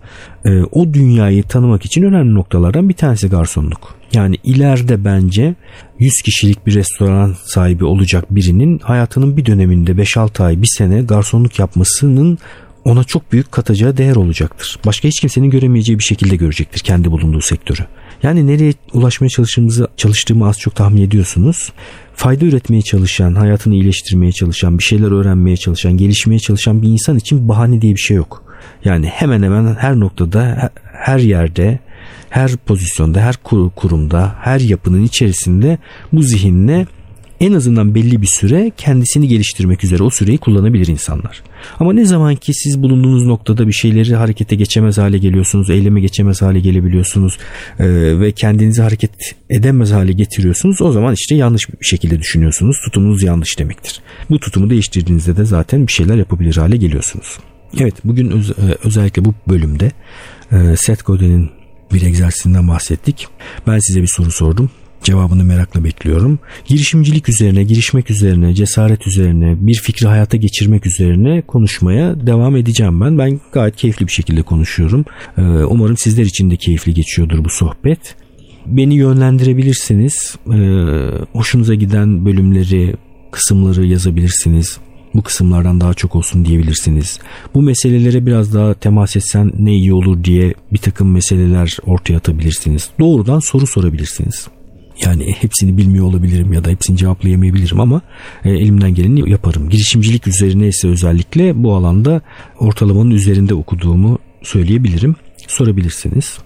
e, 0.44 0.62
o 0.62 0.94
dünyayı 0.94 1.42
tanımak 1.42 1.84
için 1.84 2.02
önemli 2.02 2.34
noktalardan 2.34 2.88
bir 2.88 2.94
tanesi 2.94 3.28
garsonluk. 3.28 3.94
Yani 4.12 4.36
ileride 4.44 5.04
bence 5.04 5.54
100 5.98 6.22
kişilik 6.24 6.66
bir 6.66 6.74
restoran 6.74 7.36
sahibi 7.44 7.84
olacak 7.84 8.24
birinin 8.30 8.78
hayatının 8.78 9.36
bir 9.36 9.46
döneminde 9.46 9.92
5-6 9.92 10.44
ay, 10.44 10.62
bir 10.62 10.68
sene 10.78 11.02
garsonluk 11.02 11.58
yapmasının 11.58 12.38
ona 12.84 13.04
çok 13.04 13.32
büyük 13.32 13.52
katacağı 13.52 13.96
değer 13.96 14.16
olacaktır. 14.16 14.78
Başka 14.86 15.08
hiç 15.08 15.20
kimsenin 15.20 15.50
göremeyeceği 15.50 15.98
bir 15.98 16.04
şekilde 16.04 16.36
görecektir 16.36 16.80
kendi 16.80 17.10
bulunduğu 17.10 17.40
sektörü. 17.40 17.86
Yani 18.22 18.46
nereye 18.46 18.72
ulaşmaya 18.92 19.28
çalıştığımızı 19.28 19.88
çalıştığımı 19.96 20.48
az 20.48 20.58
çok 20.58 20.74
tahmin 20.74 21.02
ediyorsunuz. 21.02 21.72
Fayda 22.14 22.44
üretmeye 22.44 22.82
çalışan, 22.82 23.34
hayatını 23.34 23.74
iyileştirmeye 23.74 24.32
çalışan, 24.32 24.78
bir 24.78 24.82
şeyler 24.82 25.10
öğrenmeye 25.10 25.56
çalışan, 25.56 25.96
gelişmeye 25.96 26.38
çalışan 26.38 26.82
bir 26.82 26.88
insan 26.88 27.16
için 27.16 27.48
bahane 27.48 27.82
diye 27.82 27.94
bir 27.94 28.00
şey 28.00 28.16
yok. 28.16 28.49
Yani 28.84 29.06
hemen 29.06 29.42
hemen 29.42 29.74
her 29.74 30.00
noktada, 30.00 30.70
her 30.92 31.18
yerde, 31.18 31.78
her 32.30 32.56
pozisyonda, 32.56 33.20
her 33.20 33.36
kurumda, 33.76 34.34
her 34.40 34.60
yapının 34.60 35.02
içerisinde 35.02 35.78
bu 36.12 36.22
zihinle 36.22 36.86
en 37.40 37.52
azından 37.52 37.94
belli 37.94 38.22
bir 38.22 38.26
süre 38.26 38.72
kendisini 38.76 39.28
geliştirmek 39.28 39.84
üzere 39.84 40.02
o 40.02 40.10
süreyi 40.10 40.38
kullanabilir 40.38 40.86
insanlar. 40.86 41.42
Ama 41.78 41.92
ne 41.92 42.04
zaman 42.04 42.36
ki 42.36 42.54
siz 42.54 42.82
bulunduğunuz 42.82 43.26
noktada 43.26 43.68
bir 43.68 43.72
şeyleri 43.72 44.14
harekete 44.14 44.56
geçemez 44.56 44.98
hale 44.98 45.18
geliyorsunuz, 45.18 45.70
eyleme 45.70 46.00
geçemez 46.00 46.42
hale 46.42 46.60
gelebiliyorsunuz 46.60 47.38
e, 47.78 47.86
ve 48.20 48.32
kendinizi 48.32 48.82
hareket 48.82 49.10
edemez 49.50 49.92
hale 49.92 50.12
getiriyorsunuz 50.12 50.82
o 50.82 50.92
zaman 50.92 51.14
işte 51.14 51.34
yanlış 51.34 51.68
bir 51.68 51.86
şekilde 51.86 52.18
düşünüyorsunuz. 52.18 52.76
Tutumunuz 52.84 53.22
yanlış 53.22 53.58
demektir. 53.58 54.00
Bu 54.30 54.38
tutumu 54.38 54.70
değiştirdiğinizde 54.70 55.36
de 55.36 55.44
zaten 55.44 55.86
bir 55.86 55.92
şeyler 55.92 56.16
yapabilir 56.16 56.56
hale 56.56 56.76
geliyorsunuz. 56.76 57.38
Evet 57.78 57.94
bugün 58.04 58.30
öz, 58.30 58.50
e, 58.50 58.54
özellikle 58.84 59.24
bu 59.24 59.34
bölümde 59.48 59.92
e, 60.52 60.76
Seth 60.76 61.04
Godin'in 61.04 61.50
bir 61.92 62.02
egzersizinden 62.02 62.68
bahsettik. 62.68 63.28
Ben 63.66 63.78
size 63.78 64.02
bir 64.02 64.10
soru 64.16 64.30
sordum. 64.30 64.70
Cevabını 65.02 65.44
merakla 65.44 65.84
bekliyorum. 65.84 66.38
Girişimcilik 66.66 67.28
üzerine, 67.28 67.64
girişmek 67.64 68.10
üzerine, 68.10 68.54
cesaret 68.54 69.06
üzerine, 69.06 69.56
bir 69.66 69.74
fikri 69.74 70.06
hayata 70.06 70.36
geçirmek 70.36 70.86
üzerine 70.86 71.42
konuşmaya 71.42 72.26
devam 72.26 72.56
edeceğim 72.56 73.00
ben. 73.00 73.18
Ben 73.18 73.40
gayet 73.52 73.76
keyifli 73.76 74.06
bir 74.06 74.12
şekilde 74.12 74.42
konuşuyorum. 74.42 75.04
Ee, 75.38 75.42
umarım 75.42 75.96
sizler 75.96 76.24
için 76.24 76.50
de 76.50 76.56
keyifli 76.56 76.94
geçiyordur 76.94 77.44
bu 77.44 77.48
sohbet. 77.48 78.14
Beni 78.66 78.94
yönlendirebilirsiniz. 78.94 80.36
Ee, 80.46 80.58
hoşunuza 81.32 81.74
giden 81.74 82.26
bölümleri, 82.26 82.94
kısımları 83.30 83.86
yazabilirsiniz 83.86 84.78
bu 85.14 85.22
kısımlardan 85.22 85.80
daha 85.80 85.94
çok 85.94 86.16
olsun 86.16 86.44
diyebilirsiniz. 86.44 87.18
Bu 87.54 87.62
meselelere 87.62 88.26
biraz 88.26 88.54
daha 88.54 88.74
temas 88.74 89.16
etsen 89.16 89.52
ne 89.58 89.74
iyi 89.74 89.92
olur 89.92 90.24
diye 90.24 90.54
bir 90.72 90.78
takım 90.78 91.12
meseleler 91.12 91.76
ortaya 91.86 92.16
atabilirsiniz. 92.16 92.90
Doğrudan 93.00 93.38
soru 93.38 93.66
sorabilirsiniz. 93.66 94.48
Yani 95.04 95.32
hepsini 95.40 95.76
bilmiyor 95.76 96.04
olabilirim 96.04 96.52
ya 96.52 96.64
da 96.64 96.70
hepsini 96.70 96.96
cevaplayamayabilirim 96.96 97.80
ama 97.80 98.00
e, 98.44 98.50
elimden 98.50 98.94
geleni 98.94 99.30
yaparım. 99.30 99.68
Girişimcilik 99.68 100.26
üzerine 100.26 100.68
ise 100.68 100.88
özellikle 100.88 101.62
bu 101.62 101.74
alanda 101.74 102.20
ortalamanın 102.58 103.10
üzerinde 103.10 103.54
okuduğumu 103.54 104.18
söyleyebilirim. 104.42 105.16
Sorabilirsiniz. 105.48 106.38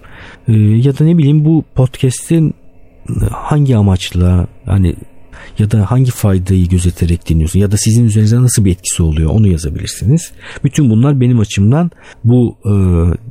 E, 0.47 0.53
ya 0.57 0.99
da 0.99 1.03
ne 1.03 1.17
bileyim 1.17 1.45
bu 1.45 1.63
podcast'in 1.75 2.53
hangi 3.31 3.77
amaçla 3.77 4.47
hani 4.65 4.95
ya 5.59 5.71
da 5.71 5.91
hangi 5.91 6.11
faydayı 6.11 6.67
gözeterek 6.67 7.29
dinliyorsun 7.29 7.59
ya 7.59 7.71
da 7.71 7.77
sizin 7.77 8.05
üzerinize 8.05 8.41
nasıl 8.41 8.65
bir 8.65 8.71
etkisi 8.71 9.03
oluyor 9.03 9.29
onu 9.29 9.47
yazabilirsiniz. 9.47 10.31
Bütün 10.63 10.89
bunlar 10.89 11.21
benim 11.21 11.39
açımdan 11.39 11.91
bu 12.23 12.57
e, 12.65 12.73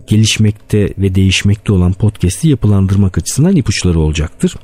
gelişmekte 0.07 0.95
ve 0.99 1.15
değişmekte 1.15 1.73
olan 1.73 1.93
podcast'i 1.93 2.49
yapılandırmak 2.49 3.19
açısından 3.19 3.57
ipuçları 3.57 3.99
olacaktır. 3.99 4.55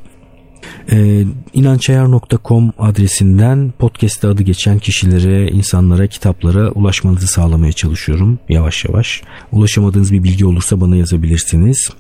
Ee, 0.92 1.24
inançayar.com 1.52 2.72
adresinden 2.78 3.72
podcast 3.78 4.24
adı 4.24 4.42
geçen 4.42 4.78
kişilere, 4.78 5.50
insanlara, 5.50 6.06
kitaplara 6.06 6.70
ulaşmanızı 6.70 7.26
sağlamaya 7.26 7.72
çalışıyorum 7.72 8.38
yavaş 8.48 8.84
yavaş. 8.84 9.22
Ulaşamadığınız 9.52 10.12
bir 10.12 10.22
bilgi 10.22 10.46
olursa 10.46 10.80
bana 10.80 10.96
yazabilirsiniz. 10.96 11.90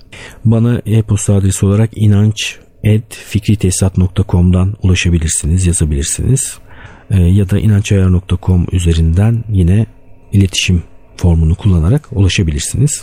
Bana 0.44 0.82
e-posta 0.86 1.34
adresi 1.34 1.66
olarak 1.66 1.90
inanç 1.96 2.58
fikritesat.com'dan 3.08 4.76
ulaşabilirsiniz, 4.82 5.66
yazabilirsiniz. 5.66 6.58
Ee, 7.10 7.20
ya 7.20 7.50
da 7.50 7.58
inançayar.com 7.58 8.66
üzerinden 8.72 9.44
yine 9.48 9.86
iletişim 10.32 10.82
formunu 11.16 11.54
kullanarak 11.54 12.08
ulaşabilirsiniz. 12.12 13.02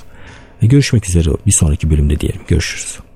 Görüşmek 0.62 1.10
üzere 1.10 1.30
bir 1.46 1.52
sonraki 1.52 1.90
bölümde 1.90 2.20
diyelim. 2.20 2.42
Görüşürüz. 2.48 3.07